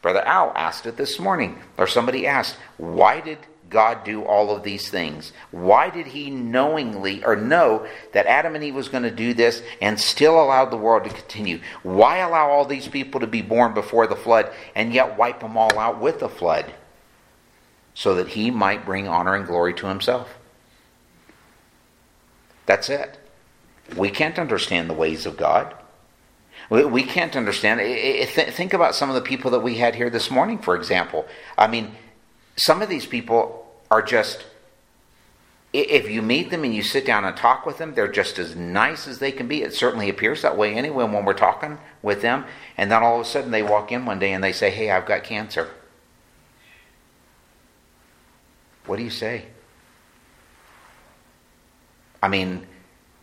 Brother 0.00 0.26
Al 0.26 0.52
asked 0.56 0.84
it 0.84 0.96
this 0.96 1.20
morning, 1.20 1.60
or 1.78 1.86
somebody 1.86 2.26
asked, 2.26 2.56
why 2.76 3.20
did 3.20 3.38
God 3.72 4.04
do 4.04 4.22
all 4.22 4.54
of 4.54 4.62
these 4.62 4.88
things? 4.88 5.32
Why 5.50 5.90
did 5.90 6.06
he 6.06 6.30
knowingly 6.30 7.24
or 7.24 7.34
know 7.34 7.86
that 8.12 8.26
Adam 8.26 8.54
and 8.54 8.62
Eve 8.62 8.76
was 8.76 8.88
going 8.88 9.02
to 9.02 9.10
do 9.10 9.34
this 9.34 9.62
and 9.80 9.98
still 9.98 10.40
allowed 10.40 10.70
the 10.70 10.76
world 10.76 11.02
to 11.04 11.10
continue? 11.10 11.60
Why 11.82 12.18
allow 12.18 12.50
all 12.50 12.64
these 12.64 12.86
people 12.86 13.18
to 13.20 13.26
be 13.26 13.42
born 13.42 13.74
before 13.74 14.06
the 14.06 14.14
flood 14.14 14.52
and 14.76 14.92
yet 14.92 15.18
wipe 15.18 15.40
them 15.40 15.56
all 15.56 15.76
out 15.76 16.00
with 16.00 16.20
the 16.20 16.28
flood? 16.28 16.72
So 17.94 18.14
that 18.14 18.28
he 18.28 18.50
might 18.50 18.86
bring 18.86 19.08
honor 19.08 19.34
and 19.34 19.46
glory 19.46 19.74
to 19.74 19.88
himself. 19.88 20.28
That's 22.64 22.88
it. 22.88 23.18
We 23.96 24.10
can't 24.10 24.38
understand 24.38 24.88
the 24.88 24.94
ways 24.94 25.26
of 25.26 25.36
God. 25.36 25.74
We 26.70 27.02
can't 27.02 27.36
understand. 27.36 27.80
Think 28.30 28.72
about 28.72 28.94
some 28.94 29.10
of 29.10 29.14
the 29.14 29.20
people 29.20 29.50
that 29.50 29.60
we 29.60 29.76
had 29.76 29.94
here 29.94 30.08
this 30.08 30.30
morning, 30.30 30.58
for 30.58 30.74
example. 30.74 31.26
I 31.58 31.66
mean, 31.66 31.92
some 32.56 32.80
of 32.80 32.88
these 32.88 33.04
people 33.04 33.61
are 33.92 34.00
just 34.00 34.46
if 35.74 36.10
you 36.10 36.20
meet 36.20 36.50
them 36.50 36.64
and 36.64 36.74
you 36.74 36.82
sit 36.82 37.06
down 37.06 37.24
and 37.24 37.34
talk 37.34 37.64
with 37.64 37.78
them, 37.78 37.94
they're 37.94 38.10
just 38.10 38.38
as 38.38 38.54
nice 38.54 39.08
as 39.08 39.20
they 39.20 39.32
can 39.32 39.48
be. 39.48 39.62
It 39.62 39.72
certainly 39.72 40.10
appears 40.10 40.42
that 40.42 40.56
way 40.56 40.74
anyway 40.74 41.04
when 41.04 41.24
we're 41.24 41.32
talking 41.32 41.78
with 42.02 42.20
them. 42.20 42.44
And 42.76 42.90
then 42.90 43.02
all 43.02 43.20
of 43.20 43.26
a 43.26 43.28
sudden 43.28 43.50
they 43.50 43.62
walk 43.62 43.90
in 43.90 44.04
one 44.04 44.18
day 44.18 44.32
and 44.32 44.44
they 44.44 44.52
say, 44.52 44.70
Hey, 44.70 44.90
I've 44.90 45.06
got 45.06 45.24
cancer. 45.24 45.70
What 48.84 48.96
do 48.96 49.02
you 49.02 49.10
say? 49.10 49.46
I 52.22 52.28
mean, 52.28 52.66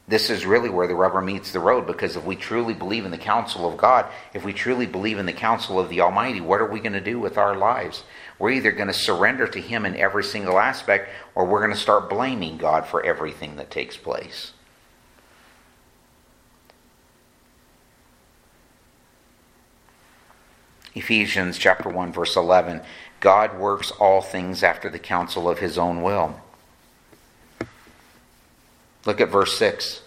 this 0.08 0.32
is 0.32 0.44
really 0.44 0.70
where 0.70 0.88
the 0.88 0.96
rubber 0.96 1.22
meets 1.22 1.52
the 1.52 1.60
road 1.60 1.86
because 1.86 2.16
if 2.16 2.26
we 2.26 2.36
truly 2.36 2.74
believe 2.74 3.06
in 3.06 3.12
the 3.12 3.18
counsel 3.18 3.70
of 3.70 3.78
God, 3.78 4.08
if 4.34 4.44
we 4.44 4.54
truly 4.54 4.88
believe 4.88 5.20
in 5.20 5.28
the 5.28 5.34
counsel 5.34 5.80
of 5.80 5.90
the 5.90 6.02
Almighty, 6.02 6.42
what 6.42 6.62
are 6.62 6.70
we 6.70 6.80
going 6.80 6.94
to 6.94 7.02
do 7.02 7.20
with 7.20 7.38
our 7.38 7.56
lives? 7.56 8.04
We're 8.40 8.52
either 8.52 8.72
going 8.72 8.88
to 8.88 8.94
surrender 8.94 9.46
to 9.48 9.60
Him 9.60 9.86
in 9.86 9.98
every 9.98 10.24
single 10.24 10.58
aspect 10.58 11.10
or 11.36 11.46
we're 11.46 11.60
going 11.60 11.74
to 11.74 11.78
start 11.78 12.10
blaming 12.10 12.58
God 12.58 12.88
for 12.88 13.06
everything 13.06 13.58
that 13.58 13.70
takes 13.70 13.98
place. 13.98 14.54
Ephesians 20.96 21.58
chapter 21.58 21.88
1 21.88 22.12
verse 22.12 22.36
11 22.36 22.82
God 23.20 23.60
works 23.60 23.92
all 23.92 24.22
things 24.22 24.64
after 24.64 24.90
the 24.90 25.00
counsel 25.00 25.50
of 25.50 25.60
his 25.60 25.78
own 25.78 26.02
will. 26.02 26.40
Look 29.06 29.22
at 29.22 29.30
verse 29.30 29.58
6. 29.58 30.02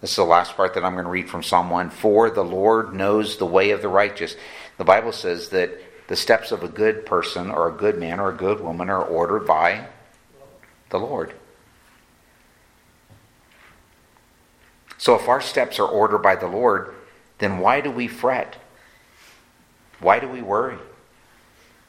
This 0.00 0.10
is 0.10 0.16
the 0.16 0.24
last 0.24 0.56
part 0.56 0.74
that 0.74 0.84
I'm 0.84 0.92
going 0.92 1.04
to 1.04 1.10
read 1.10 1.30
from 1.30 1.42
Psalm 1.42 1.70
1. 1.70 1.90
For 1.90 2.30
the 2.30 2.44
Lord 2.44 2.94
knows 2.94 3.38
the 3.38 3.46
way 3.46 3.70
of 3.70 3.80
the 3.80 3.88
righteous. 3.88 4.36
The 4.76 4.84
Bible 4.84 5.12
says 5.12 5.48
that 5.48 5.80
the 6.08 6.16
steps 6.16 6.52
of 6.52 6.62
a 6.62 6.68
good 6.68 7.06
person 7.06 7.50
or 7.50 7.68
a 7.68 7.72
good 7.72 7.98
man 7.98 8.20
or 8.20 8.30
a 8.30 8.36
good 8.36 8.60
woman 8.60 8.90
are 8.90 9.02
ordered 9.02 9.46
by 9.46 9.86
the 10.90 10.98
Lord. 10.98 11.34
So 14.98 15.14
if 15.14 15.28
our 15.28 15.40
steps 15.40 15.78
are 15.78 15.88
ordered 15.88 16.18
by 16.18 16.36
the 16.36 16.46
Lord, 16.46 16.94
then 17.38 17.58
why 17.58 17.80
do 17.80 17.90
we 17.90 18.08
fret? 18.08 18.56
Why 20.00 20.18
do 20.18 20.28
we 20.28 20.42
worry? 20.42 20.78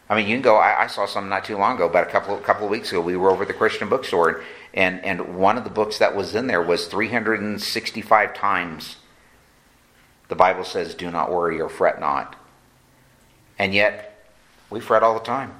I 0.10 0.16
mean, 0.16 0.28
you 0.28 0.36
can 0.36 0.42
go. 0.42 0.58
I, 0.58 0.84
I, 0.84 0.88
saw 0.88 1.06
some 1.06 1.30
not 1.30 1.46
too 1.46 1.58
long 1.58 1.76
ago, 1.76 1.88
about 1.88 2.08
a 2.08 2.12
couple 2.12 2.38
couple 2.38 2.66
of 2.66 2.72
weeks 2.72 2.92
ago. 2.92 3.02
We 3.02 3.16
were 3.16 3.32
over 3.32 3.42
at 3.42 3.48
the 3.48 3.56
Christian 3.56 3.90
bookstore, 3.90 4.44
and 4.74 5.04
and 5.04 5.36
one 5.38 5.58
of 5.58 5.64
the 5.64 5.72
books 5.72 5.98
that 5.98 6.16
was 6.16 6.36
in 6.36 6.46
there 6.46 6.62
was 6.62 6.88
365 6.88 8.34
times. 8.36 8.98
The 10.28 10.36
Bible 10.36 10.64
says, 10.64 10.94
"Do 10.94 11.10
not 11.10 11.32
worry 11.32 11.60
or 11.60 11.70
fret 11.70 12.00
not." 12.00 12.36
And 13.58 13.74
yet, 13.74 14.28
we 14.70 14.80
fret 14.80 15.04
all 15.04 15.14
the 15.14 15.26
time. 15.26 15.54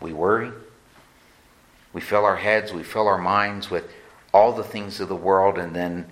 We 0.00 0.12
worry. 0.12 0.50
We 1.92 2.00
fill 2.00 2.24
our 2.24 2.36
heads, 2.36 2.72
we 2.72 2.82
fill 2.82 3.06
our 3.06 3.18
minds 3.18 3.70
with 3.70 3.90
all 4.32 4.52
the 4.52 4.64
things 4.64 4.98
of 4.98 5.08
the 5.08 5.14
world, 5.14 5.58
and 5.58 5.76
then, 5.76 6.06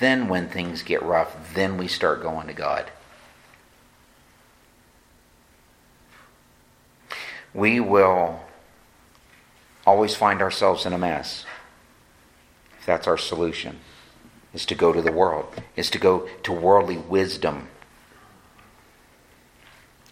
then 0.00 0.28
when 0.28 0.48
things 0.48 0.82
get 0.82 1.02
rough, 1.02 1.54
then 1.54 1.76
we 1.76 1.86
start 1.86 2.22
going 2.22 2.46
to 2.46 2.54
God. 2.54 2.90
We 7.52 7.78
will 7.78 8.40
always 9.86 10.14
find 10.14 10.40
ourselves 10.40 10.86
in 10.86 10.92
a 10.92 10.98
mess. 10.98 11.44
If 12.78 12.86
that's 12.86 13.06
our 13.06 13.18
solution, 13.18 13.80
is 14.54 14.64
to 14.66 14.74
go 14.74 14.92
to 14.92 15.02
the 15.02 15.12
world, 15.12 15.62
is 15.76 15.90
to 15.90 15.98
go 15.98 16.28
to 16.42 16.52
worldly 16.52 16.96
wisdom 16.96 17.68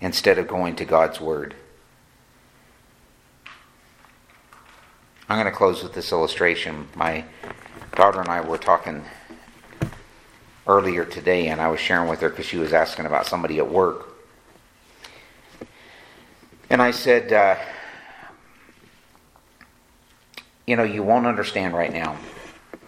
instead 0.05 0.39
of 0.39 0.47
going 0.47 0.77
to 0.77 0.85
God's 0.85 1.19
Word. 1.19 1.55
I'm 5.31 5.41
going 5.41 5.51
to 5.51 5.57
close 5.57 5.83
with 5.83 5.95
this 5.95 6.13
illustration. 6.13 6.89
My 6.95 7.25
daughter 7.97 8.21
and 8.21 8.29
I 8.29 8.43
were 8.43 8.59
talking 8.59 9.03
earlier 10.67 11.07
today, 11.07 11.49
and 11.49 11.59
I 11.59 11.69
was 11.69 11.81
sharing 11.81 12.11
with 12.11 12.21
her 12.21 12.29
because 12.29 12.45
she 12.45 12.59
was 12.59 12.75
asking 12.75 13.07
about 13.07 13.27
somebody 13.27 13.57
at 13.57 13.71
work. 13.71 14.11
And 16.69 16.83
I 16.83 16.91
said, 16.91 17.33
uh, 17.33 17.57
You 20.67 20.77
know, 20.77 20.83
you 20.83 21.03
won't 21.03 21.27
understand 21.27 21.75
right 21.75 21.93
now 21.93 22.19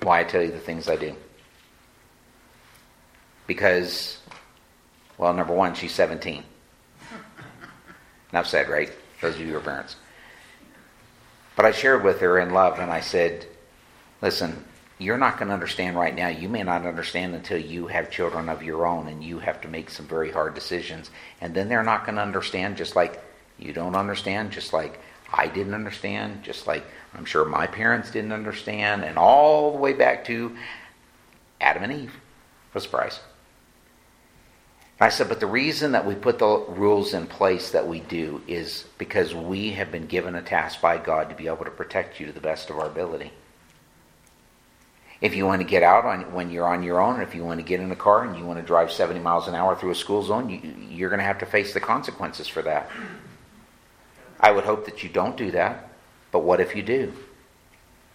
why 0.02 0.20
I 0.20 0.24
tell 0.24 0.42
you 0.42 0.50
the 0.50 0.58
things 0.58 0.86
I 0.86 0.96
do. 0.96 1.14
Because, 3.46 4.18
well, 5.16 5.32
number 5.32 5.54
one, 5.54 5.74
she's 5.74 5.92
17. 5.92 6.42
Enough 8.32 8.48
said, 8.48 8.68
right? 8.68 8.90
Those 9.20 9.34
of 9.34 9.40
you 9.40 9.48
who 9.48 9.56
are 9.56 9.60
parents. 9.60 9.96
But 11.54 11.64
I 11.64 11.72
shared 11.72 12.04
with 12.04 12.20
her 12.20 12.38
in 12.38 12.50
love, 12.50 12.78
and 12.78 12.90
I 12.90 13.00
said, 13.00 13.46
listen, 14.20 14.64
you're 14.98 15.18
not 15.18 15.38
going 15.38 15.48
to 15.48 15.54
understand 15.54 15.96
right 15.96 16.14
now. 16.14 16.28
You 16.28 16.48
may 16.48 16.62
not 16.62 16.86
understand 16.86 17.34
until 17.34 17.58
you 17.58 17.86
have 17.86 18.10
children 18.10 18.48
of 18.48 18.62
your 18.62 18.86
own 18.86 19.08
and 19.08 19.22
you 19.22 19.38
have 19.38 19.60
to 19.62 19.68
make 19.68 19.90
some 19.90 20.06
very 20.06 20.32
hard 20.32 20.54
decisions. 20.54 21.10
And 21.40 21.54
then 21.54 21.68
they're 21.68 21.82
not 21.82 22.04
going 22.04 22.16
to 22.16 22.22
understand, 22.22 22.76
just 22.76 22.96
like 22.96 23.22
you 23.58 23.72
don't 23.72 23.94
understand, 23.94 24.52
just 24.52 24.72
like 24.72 24.98
I 25.32 25.48
didn't 25.48 25.74
understand, 25.74 26.42
just 26.42 26.66
like 26.66 26.84
I'm 27.14 27.24
sure 27.24 27.44
my 27.44 27.66
parents 27.66 28.10
didn't 28.10 28.32
understand, 28.32 29.04
and 29.04 29.18
all 29.18 29.72
the 29.72 29.78
way 29.78 29.92
back 29.92 30.24
to 30.26 30.56
Adam 31.60 31.82
and 31.82 31.92
Eve. 31.92 32.14
No 32.74 32.80
surprise. 32.80 33.20
I 34.98 35.10
said, 35.10 35.28
but 35.28 35.40
the 35.40 35.46
reason 35.46 35.92
that 35.92 36.06
we 36.06 36.14
put 36.14 36.38
the 36.38 36.64
rules 36.68 37.12
in 37.12 37.26
place 37.26 37.72
that 37.72 37.86
we 37.86 38.00
do 38.00 38.40
is 38.46 38.86
because 38.96 39.34
we 39.34 39.72
have 39.72 39.92
been 39.92 40.06
given 40.06 40.34
a 40.34 40.40
task 40.40 40.80
by 40.80 40.96
God 40.96 41.28
to 41.28 41.34
be 41.34 41.48
able 41.48 41.66
to 41.66 41.70
protect 41.70 42.18
you 42.18 42.26
to 42.26 42.32
the 42.32 42.40
best 42.40 42.70
of 42.70 42.78
our 42.78 42.86
ability. 42.86 43.30
If 45.20 45.34
you 45.34 45.44
want 45.44 45.60
to 45.60 45.68
get 45.68 45.82
out 45.82 46.06
on, 46.06 46.32
when 46.32 46.50
you're 46.50 46.66
on 46.66 46.82
your 46.82 47.00
own, 47.00 47.20
if 47.20 47.34
you 47.34 47.44
want 47.44 47.60
to 47.60 47.64
get 47.64 47.80
in 47.80 47.90
a 47.90 47.96
car 47.96 48.24
and 48.24 48.38
you 48.38 48.46
want 48.46 48.58
to 48.58 48.64
drive 48.64 48.90
70 48.90 49.20
miles 49.20 49.48
an 49.48 49.54
hour 49.54 49.76
through 49.76 49.90
a 49.90 49.94
school 49.94 50.22
zone, 50.22 50.48
you, 50.48 50.60
you're 50.88 51.10
going 51.10 51.20
to 51.20 51.24
have 51.24 51.38
to 51.38 51.46
face 51.46 51.74
the 51.74 51.80
consequences 51.80 52.48
for 52.48 52.62
that. 52.62 52.90
I 54.40 54.50
would 54.50 54.64
hope 54.64 54.86
that 54.86 55.02
you 55.02 55.10
don't 55.10 55.36
do 55.36 55.50
that, 55.50 55.90
but 56.32 56.42
what 56.42 56.60
if 56.60 56.74
you 56.74 56.82
do? 56.82 57.12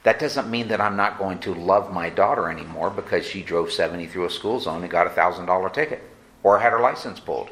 That 0.03 0.19
doesn't 0.19 0.49
mean 0.49 0.69
that 0.69 0.81
I'm 0.81 0.95
not 0.95 1.19
going 1.19 1.39
to 1.39 1.53
love 1.53 1.93
my 1.93 2.09
daughter 2.09 2.49
anymore 2.49 2.89
because 2.89 3.25
she 3.25 3.43
drove 3.43 3.71
70 3.71 4.07
through 4.07 4.25
a 4.25 4.31
school 4.31 4.59
zone 4.59 4.81
and 4.81 4.89
got 4.89 5.05
a 5.05 5.11
$1,000 5.11 5.73
ticket 5.73 6.10
or 6.43 6.59
had 6.59 6.71
her 6.71 6.79
license 6.79 7.19
pulled. 7.19 7.49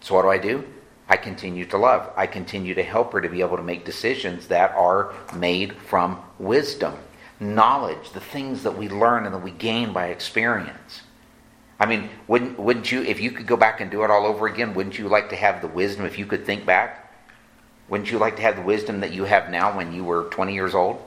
So, 0.00 0.14
what 0.14 0.22
do 0.22 0.28
I 0.28 0.38
do? 0.38 0.64
I 1.08 1.16
continue 1.16 1.64
to 1.66 1.76
love. 1.76 2.10
I 2.16 2.26
continue 2.26 2.74
to 2.74 2.82
help 2.82 3.12
her 3.12 3.20
to 3.20 3.28
be 3.28 3.40
able 3.40 3.56
to 3.56 3.62
make 3.62 3.84
decisions 3.84 4.46
that 4.48 4.72
are 4.72 5.12
made 5.36 5.74
from 5.74 6.20
wisdom, 6.38 6.94
knowledge, 7.40 8.10
the 8.12 8.20
things 8.20 8.62
that 8.62 8.78
we 8.78 8.88
learn 8.88 9.26
and 9.26 9.34
that 9.34 9.42
we 9.42 9.50
gain 9.50 9.92
by 9.92 10.06
experience. 10.06 11.02
I 11.80 11.86
mean, 11.86 12.10
wouldn't, 12.28 12.58
wouldn't 12.58 12.92
you, 12.92 13.02
if 13.02 13.20
you 13.20 13.32
could 13.32 13.46
go 13.46 13.56
back 13.56 13.80
and 13.80 13.90
do 13.90 14.04
it 14.04 14.10
all 14.10 14.26
over 14.26 14.46
again, 14.46 14.74
wouldn't 14.74 14.98
you 14.98 15.08
like 15.08 15.30
to 15.30 15.36
have 15.36 15.60
the 15.60 15.66
wisdom, 15.66 16.06
if 16.06 16.18
you 16.18 16.26
could 16.26 16.46
think 16.46 16.64
back? 16.64 17.12
Wouldn't 17.88 18.12
you 18.12 18.18
like 18.18 18.36
to 18.36 18.42
have 18.42 18.56
the 18.56 18.62
wisdom 18.62 19.00
that 19.00 19.12
you 19.12 19.24
have 19.24 19.50
now 19.50 19.76
when 19.76 19.92
you 19.92 20.04
were 20.04 20.24
20 20.24 20.54
years 20.54 20.74
old? 20.74 21.02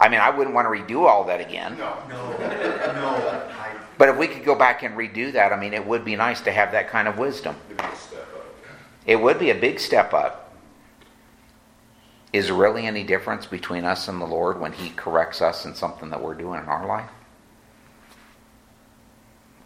I 0.00 0.08
mean, 0.08 0.20
I 0.20 0.30
wouldn't 0.30 0.54
want 0.54 0.64
to 0.66 0.70
redo 0.70 1.06
all 1.06 1.24
that 1.24 1.40
again. 1.40 1.76
No, 1.76 1.94
no, 2.08 2.30
no. 2.38 2.38
I, 2.38 3.76
But 3.98 4.08
if 4.08 4.16
we 4.16 4.26
could 4.26 4.44
go 4.44 4.54
back 4.54 4.82
and 4.82 4.96
redo 4.96 5.30
that, 5.34 5.52
I 5.52 5.60
mean, 5.60 5.74
it 5.74 5.86
would 5.86 6.06
be 6.06 6.16
nice 6.16 6.40
to 6.42 6.52
have 6.52 6.72
that 6.72 6.88
kind 6.88 7.06
of 7.06 7.18
wisdom. 7.18 7.54
It 9.06 9.16
would 9.16 9.38
be 9.38 9.50
a 9.50 9.54
big 9.54 9.78
step 9.78 10.14
up. 10.14 10.56
Is 12.32 12.46
there 12.46 12.54
really 12.54 12.86
any 12.86 13.04
difference 13.04 13.44
between 13.44 13.84
us 13.84 14.08
and 14.08 14.20
the 14.20 14.26
Lord 14.26 14.58
when 14.58 14.72
He 14.72 14.90
corrects 14.90 15.42
us 15.42 15.66
in 15.66 15.74
something 15.74 16.10
that 16.10 16.22
we're 16.22 16.34
doing 16.34 16.62
in 16.62 16.68
our 16.68 16.86
life? 16.86 17.10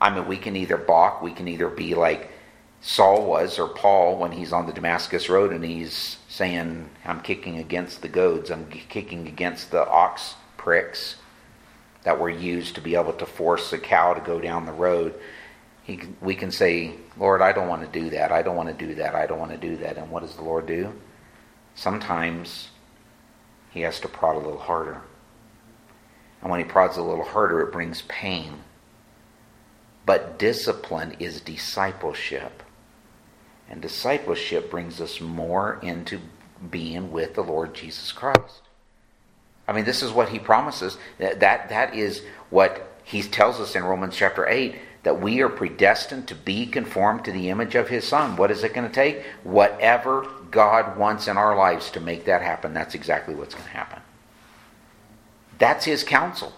I 0.01 0.11
mean, 0.11 0.27
we 0.27 0.37
can 0.37 0.57
either 0.57 0.77
balk, 0.77 1.23
we 1.23 1.33
can 1.33 1.47
either 1.47 1.69
be 1.69 1.95
like 1.95 2.31
Saul 2.87 3.25
was, 3.25 3.59
or 3.59 3.67
Paul 3.67 4.19
when 4.19 4.33
he's 4.33 4.53
on 4.53 4.67
the 4.67 4.73
Damascus 4.73 5.31
Road 5.31 5.53
and 5.53 5.65
he's 5.65 6.19
saying, 6.29 6.91
I'm 7.07 7.23
kicking 7.23 7.57
against 7.57 8.03
the 8.03 8.09
goads, 8.09 8.51
I'm 8.51 8.67
kicking 8.67 9.27
against 9.27 9.71
the 9.71 9.89
ox 9.89 10.35
pricks 10.59 11.17
that 12.03 12.21
were 12.21 12.29
used 12.29 12.75
to 12.75 12.83
be 12.83 12.95
able 12.95 13.15
to 13.15 13.25
force 13.25 13.73
a 13.73 13.79
cow 13.79 14.13
to 14.13 14.21
go 14.21 14.39
down 14.39 14.67
the 14.67 14.73
road. 14.73 15.15
He, 15.85 15.99
we 16.21 16.35
can 16.35 16.51
say, 16.51 16.97
Lord, 17.17 17.41
I 17.41 17.53
don't 17.53 17.69
want 17.69 17.91
to 17.91 18.01
do 18.01 18.11
that. 18.11 18.31
I 18.31 18.43
don't 18.43 18.57
want 18.57 18.69
to 18.69 18.87
do 18.87 18.95
that. 18.97 19.15
I 19.15 19.27
don't 19.27 19.39
want 19.39 19.53
to 19.53 19.57
do 19.57 19.79
that. 19.79 19.97
And 19.97 20.11
what 20.11 20.21
does 20.21 20.37
the 20.37 20.45
Lord 20.45 20.67
do? 20.67 20.93
Sometimes 21.75 22.69
he 23.71 23.81
has 23.81 23.99
to 24.01 24.09
prod 24.09 24.37
a 24.37 24.41
little 24.41 24.59
harder. 24.59 25.01
And 26.43 26.51
when 26.51 26.61
he 26.61 26.67
prods 26.67 26.99
a 26.99 27.03
little 27.03 27.25
harder, 27.25 27.63
it 27.63 27.73
brings 27.73 28.03
pain. 28.03 28.59
But 30.05 30.39
discipline 30.39 31.17
is 31.19 31.41
discipleship. 31.41 32.63
And 33.69 33.81
discipleship 33.81 34.71
brings 34.71 35.01
us 35.01 35.21
more 35.21 35.79
into 35.83 36.21
being 36.71 37.11
with 37.11 37.35
the 37.35 37.43
Lord 37.43 37.75
Jesus 37.75 38.13
Christ. 38.13 38.63
I 39.67 39.73
mean, 39.73 39.85
this 39.85 40.03
is 40.03 40.13
what 40.13 40.29
he 40.29 40.39
promises. 40.39 40.99
That, 41.19 41.41
that, 41.41 41.71
that 41.71 41.95
is 41.95 42.23
what 42.51 42.99
he 43.05 43.23
tells 43.23 43.61
us 43.61 43.75
in 43.75 43.85
Romans 43.85 44.17
chapter 44.17 44.47
8 44.47 44.77
that 45.05 45.21
we 45.21 45.43
are 45.43 45.51
predestined 45.51 46.27
to 46.29 46.35
be 46.35 46.67
conformed 46.67 47.25
to 47.27 47.33
the 47.33 47.51
image 47.51 47.75
of 47.75 47.89
his 47.89 48.07
Son. 48.07 48.37
What 48.37 48.51
is 48.51 48.65
it 48.65 48.73
going 48.75 48.89
to 48.89 48.95
take? 48.95 49.23
Whatever 49.45 50.27
God 50.51 50.97
wants 50.97 51.29
in 51.29 51.37
our 51.37 51.55
lives 51.57 51.91
to 51.91 52.01
make 52.01 52.25
that 52.25 52.43
happen, 52.43 52.75
that's 52.75 52.95
exactly 52.95 53.35
what's 53.35 53.55
going 53.55 53.67
to 53.67 53.71
happen. 53.71 54.01
That's 55.59 55.85
his 55.85 56.03
counsel. 56.03 56.53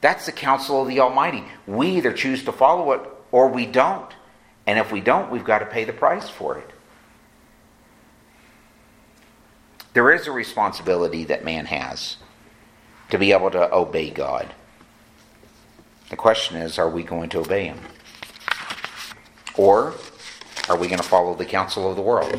That's 0.00 0.26
the 0.26 0.32
counsel 0.32 0.82
of 0.82 0.88
the 0.88 1.00
Almighty. 1.00 1.44
We 1.66 1.88
either 1.96 2.12
choose 2.12 2.42
to 2.44 2.52
follow 2.52 2.92
it 2.92 3.02
or 3.32 3.48
we 3.48 3.66
don't. 3.66 4.10
And 4.68 4.78
if 4.78 4.92
we 4.92 5.00
don't, 5.00 5.30
we've 5.30 5.46
got 5.46 5.60
to 5.60 5.64
pay 5.64 5.84
the 5.84 5.94
price 5.94 6.28
for 6.28 6.58
it. 6.58 6.70
There 9.94 10.12
is 10.12 10.26
a 10.26 10.30
responsibility 10.30 11.24
that 11.24 11.42
man 11.42 11.64
has 11.64 12.18
to 13.08 13.16
be 13.16 13.32
able 13.32 13.50
to 13.52 13.74
obey 13.74 14.10
God. 14.10 14.52
The 16.10 16.16
question 16.16 16.58
is 16.58 16.78
are 16.78 16.90
we 16.90 17.02
going 17.02 17.30
to 17.30 17.38
obey 17.38 17.64
him? 17.64 17.80
Or 19.56 19.94
are 20.68 20.76
we 20.76 20.86
going 20.86 21.00
to 21.00 21.08
follow 21.08 21.34
the 21.34 21.46
counsel 21.46 21.88
of 21.88 21.96
the 21.96 22.02
world? 22.02 22.38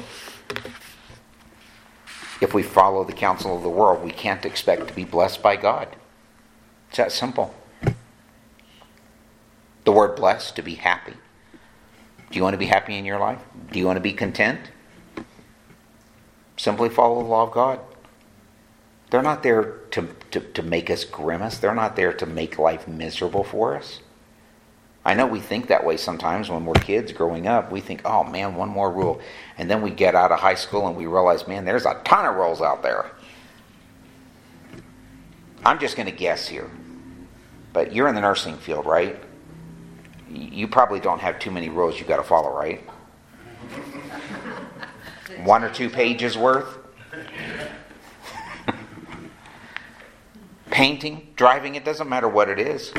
If 2.42 2.54
we 2.54 2.62
follow 2.62 3.04
the 3.06 3.12
counsel 3.12 3.58
of 3.58 3.64
the 3.64 3.70
world, 3.70 4.04
we 4.04 4.12
can't 4.12 4.46
expect 4.46 4.88
to 4.88 4.94
be 4.94 5.04
blessed 5.04 5.42
by 5.42 5.56
God. 5.56 5.96
It's 6.90 6.98
that 6.98 7.12
simple. 7.12 7.56
The 9.84 9.92
word 9.92 10.16
blessed, 10.16 10.56
to 10.58 10.62
be 10.62 10.76
happy. 10.76 11.16
Do 12.30 12.38
you 12.38 12.44
want 12.44 12.54
to 12.54 12.60
be 12.60 12.66
happy 12.68 12.96
in 12.96 13.06
your 13.06 13.20
life? 13.20 13.40
Do 13.72 13.80
you 13.80 13.86
want 13.86 13.98
to 13.98 14.02
be 14.02 14.14
content? 14.14 14.60
Simply 16.58 16.90
follow 16.90 17.22
the 17.22 17.28
law 17.28 17.44
of 17.44 17.52
God. 17.52 17.80
They're 19.10 19.24
not 19.24 19.42
there 19.42 19.64
to, 19.92 20.08
to, 20.32 20.40
to 20.40 20.62
make 20.62 20.90
us 20.90 21.04
grimace. 21.04 21.58
They're 21.58 21.74
not 21.74 21.96
there 21.96 22.14
to 22.14 22.26
make 22.26 22.60
life 22.60 22.88
miserable 22.88 23.44
for 23.44 23.76
us. 23.76 24.02
I 25.04 25.16
know 25.16 25.26
we 25.26 25.40
think 25.40 25.68
that 25.68 25.86
way 25.86 25.98
sometimes 25.98 26.50
when 26.50 26.66
we're 26.66 26.74
kids 26.74 27.14
growing 27.14 27.48
up. 27.48 27.72
We 27.72 27.82
think, 27.82 28.02
oh 28.06 28.24
man, 28.24 28.56
one 28.56 28.70
more 28.70 28.92
rule. 28.92 29.22
And 29.58 29.72
then 29.72 29.82
we 29.82 29.90
get 29.90 30.14
out 30.14 30.32
of 30.32 30.40
high 30.40 30.56
school 30.56 30.88
and 30.88 30.96
we 30.96 31.08
realize, 31.08 31.48
man, 31.48 31.66
there's 31.66 31.86
a 31.86 32.00
ton 32.04 32.26
of 32.26 32.36
rules 32.36 32.62
out 32.62 32.84
there. 32.84 33.10
I'm 35.66 35.80
just 35.80 35.96
going 35.96 36.06
to 36.10 36.16
guess 36.16 36.48
here. 36.48 36.70
But 37.74 37.94
you're 37.94 38.08
in 38.08 38.16
the 38.16 38.22
nursing 38.22 38.58
field, 38.58 38.86
right? 38.86 39.22
You 40.32 40.68
probably 40.68 41.00
don't 41.00 41.20
have 41.20 41.40
too 41.40 41.52
many 41.52 41.70
rules 41.70 41.98
you've 41.98 42.08
got 42.08 42.18
to 42.18 42.24
follow, 42.24 42.56
right? 42.56 42.88
One 45.44 45.64
or 45.64 45.70
two 45.70 45.90
pages 45.90 46.38
worth? 46.38 46.78
Painting, 50.70 51.28
driving, 51.36 51.76
it 51.76 51.84
doesn't 51.84 52.08
matter 52.08 52.28
what 52.28 52.50
it 52.50 52.60
is. 52.60 52.94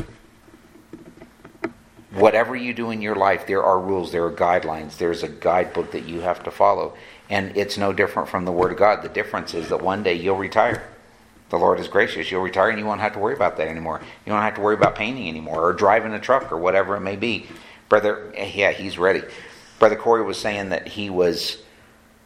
Whatever 2.12 2.56
you 2.56 2.74
do 2.74 2.90
in 2.90 3.00
your 3.00 3.14
life, 3.14 3.46
there 3.46 3.62
are 3.62 3.78
rules, 3.78 4.10
there 4.10 4.24
are 4.24 4.32
guidelines, 4.32 4.98
there's 4.98 5.22
a 5.22 5.28
guidebook 5.28 5.92
that 5.92 6.06
you 6.06 6.20
have 6.20 6.42
to 6.44 6.50
follow. 6.50 6.94
And 7.28 7.56
it's 7.56 7.78
no 7.78 7.92
different 7.92 8.28
from 8.28 8.44
the 8.44 8.52
Word 8.52 8.72
of 8.72 8.78
God. 8.78 9.02
The 9.02 9.08
difference 9.08 9.54
is 9.54 9.68
that 9.68 9.80
one 9.80 10.02
day 10.02 10.14
you'll 10.14 10.36
retire. 10.36 10.88
The 11.50 11.58
Lord 11.58 11.80
is 11.80 11.88
gracious. 11.88 12.30
You'll 12.30 12.42
retire 12.42 12.70
and 12.70 12.78
you 12.78 12.86
won't 12.86 13.00
have 13.00 13.12
to 13.14 13.18
worry 13.18 13.34
about 13.34 13.56
that 13.56 13.68
anymore. 13.68 14.00
You 14.24 14.32
won't 14.32 14.44
have 14.44 14.54
to 14.54 14.60
worry 14.60 14.76
about 14.76 14.94
painting 14.94 15.28
anymore 15.28 15.62
or 15.62 15.72
driving 15.72 16.12
a 16.14 16.20
truck 16.20 16.50
or 16.50 16.58
whatever 16.58 16.96
it 16.96 17.00
may 17.00 17.16
be. 17.16 17.46
Brother, 17.88 18.32
yeah, 18.36 18.70
he's 18.70 18.98
ready. 18.98 19.22
Brother 19.80 19.96
Corey 19.96 20.22
was 20.22 20.38
saying 20.38 20.68
that 20.68 20.86
he 20.86 21.10
was, 21.10 21.58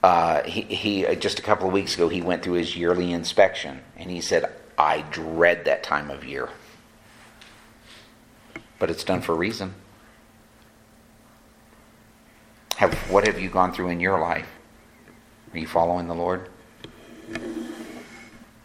uh, 0.03 0.43
he, 0.43 0.61
he, 0.63 1.17
just 1.17 1.39
a 1.39 1.43
couple 1.43 1.67
of 1.67 1.73
weeks 1.73 1.95
ago, 1.95 2.11
he 2.11 2.21
went 2.21 2.43
through 2.43 2.55
his 2.55 2.77
yearly 2.77 3.13
inspection 3.13 3.81
and 3.97 4.11
he 4.11 4.21
said, 4.21 4.53
I 4.77 5.03
dread 5.11 5.65
that 5.65 5.83
time 5.83 6.11
of 6.11 6.23
year. 6.25 6.51
But 8.79 8.91
it's 8.91 9.05
done 9.05 9.23
for 9.23 9.33
a 9.33 9.37
reason. 9.37 9.75
Have, 12.77 12.93
what 13.11 13.27
have 13.27 13.41
you 13.41 13.49
gone 13.49 13.73
through 13.73 13.89
in 13.89 14.01
your 14.01 14.21
life? 14.21 14.49
Are 15.55 15.59
you 15.59 15.67
following 15.67 16.09
the 16.09 16.15
Lord? 16.15 16.51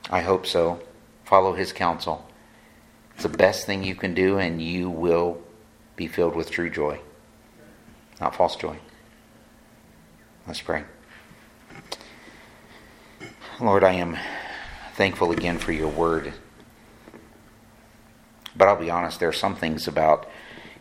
I 0.09 0.21
hope 0.21 0.45
so. 0.45 0.81
Follow 1.23 1.53
his 1.53 1.71
counsel. 1.71 2.27
It's 3.13 3.23
the 3.23 3.29
best 3.29 3.65
thing 3.65 3.83
you 3.83 3.95
can 3.95 4.13
do, 4.13 4.37
and 4.37 4.61
you 4.61 4.89
will 4.89 5.41
be 5.95 6.07
filled 6.07 6.35
with 6.35 6.49
true 6.49 6.69
joy, 6.69 6.99
not 8.19 8.35
false 8.35 8.55
joy. 8.55 8.77
Let's 10.47 10.61
pray. 10.61 10.83
Lord, 13.59 13.83
I 13.83 13.91
am 13.93 14.17
thankful 14.95 15.31
again 15.31 15.57
for 15.57 15.73
your 15.73 15.89
word. 15.89 16.33
But 18.55 18.67
I'll 18.67 18.77
be 18.77 18.89
honest, 18.89 19.19
there 19.19 19.29
are 19.29 19.33
some 19.33 19.55
things 19.55 19.87
about 19.87 20.27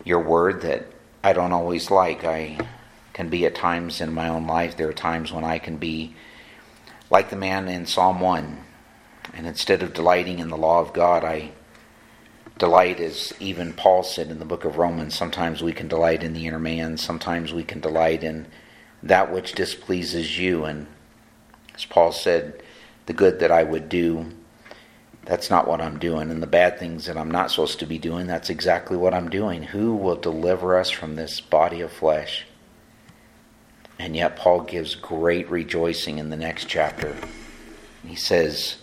your 0.05 0.21
word 0.21 0.62
that 0.62 0.87
I 1.23 1.33
don't 1.33 1.53
always 1.53 1.91
like. 1.91 2.25
I 2.25 2.59
can 3.12 3.29
be 3.29 3.45
at 3.45 3.57
times 3.57 4.01
in 4.01 4.14
my 4.14 4.29
own 4.29 4.47
life, 4.47 4.77
there 4.77 4.88
are 4.88 4.93
times 4.93 5.33
when 5.33 5.45
I 5.45 5.59
can 5.59 5.77
be 5.77 6.14
like 7.11 7.31
the 7.31 7.37
man 7.37 7.69
in 7.69 7.85
Psalm 7.85 8.21
1. 8.21 8.59
And 9.35 9.47
instead 9.47 9.83
of 9.83 9.95
delighting 9.95 10.38
in 10.38 10.49
the 10.49 10.57
law 10.57 10.81
of 10.81 10.93
God, 10.93 11.25
I 11.25 11.53
delight, 12.59 13.01
as 13.01 13.33
even 13.38 13.73
Paul 13.73 14.03
said 14.03 14.31
in 14.31 14.38
the 14.38 14.45
book 14.45 14.64
of 14.64 14.79
Romans, 14.79 15.14
sometimes 15.14 15.62
we 15.62 15.73
can 15.73 15.88
delight 15.88 16.23
in 16.23 16.35
the 16.35 16.47
inner 16.47 16.59
man, 16.59 16.97
sometimes 16.97 17.53
we 17.53 17.62
can 17.64 17.81
delight 17.81 18.25
in 18.25 18.47
that 19.03 19.33
which 19.33 19.53
displeases 19.53 20.38
you. 20.38 20.64
And 20.64 20.87
as 21.75 21.85
Paul 21.85 22.11
said, 22.12 22.62
the 23.07 23.12
good 23.12 23.38
that 23.38 23.53
I 23.53 23.62
would 23.62 23.88
do, 23.88 24.33
that's 25.25 25.51
not 25.51 25.69
what 25.69 25.81
I'm 25.81 25.99
doing. 25.99 26.31
And 26.31 26.43
the 26.43 26.47
bad 26.47 26.79
things 26.79 27.07
that 27.07 27.17
I'm 27.17 27.31
not 27.31 27.51
supposed 27.51 27.79
to 27.81 27.87
be 27.87 27.99
doing, 27.99 28.27
that's 28.27 28.51
exactly 28.51 28.97
what 28.97 29.14
I'm 29.14 29.29
doing. 29.29 29.62
Who 29.62 29.95
will 29.95 30.17
deliver 30.17 30.77
us 30.77 30.91
from 30.91 31.14
this 31.14 31.41
body 31.41 31.81
of 31.81 31.93
flesh? 31.93 32.45
And 33.99 34.17
yet, 34.17 34.37
Paul 34.37 34.62
gives 34.62 34.95
great 34.95 35.51
rejoicing 35.51 36.19
in 36.19 36.31
the 36.31 36.37
next 36.37 36.67
chapter. 36.67 37.17
He 38.07 38.14
says, 38.14 38.78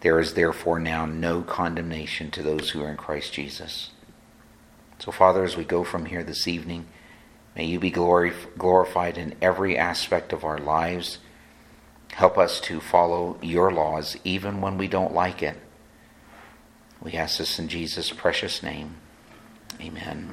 There 0.00 0.20
is 0.20 0.34
therefore 0.34 0.78
now 0.78 1.06
no 1.06 1.42
condemnation 1.42 2.30
to 2.32 2.42
those 2.42 2.70
who 2.70 2.82
are 2.82 2.90
in 2.90 2.96
Christ 2.96 3.32
Jesus. 3.32 3.90
So, 5.00 5.10
Father, 5.12 5.44
as 5.44 5.56
we 5.56 5.64
go 5.64 5.84
from 5.84 6.06
here 6.06 6.22
this 6.22 6.46
evening, 6.46 6.86
may 7.56 7.64
you 7.64 7.80
be 7.80 7.90
glorified 7.90 9.18
in 9.18 9.34
every 9.42 9.76
aspect 9.76 10.32
of 10.32 10.44
our 10.44 10.58
lives. 10.58 11.18
Help 12.12 12.38
us 12.38 12.60
to 12.62 12.80
follow 12.80 13.38
your 13.42 13.72
laws 13.72 14.16
even 14.24 14.60
when 14.60 14.78
we 14.78 14.88
don't 14.88 15.14
like 15.14 15.42
it. 15.42 15.56
We 17.00 17.12
ask 17.12 17.38
this 17.38 17.58
in 17.58 17.68
Jesus' 17.68 18.10
precious 18.10 18.62
name. 18.62 18.96
Amen. 19.80 20.30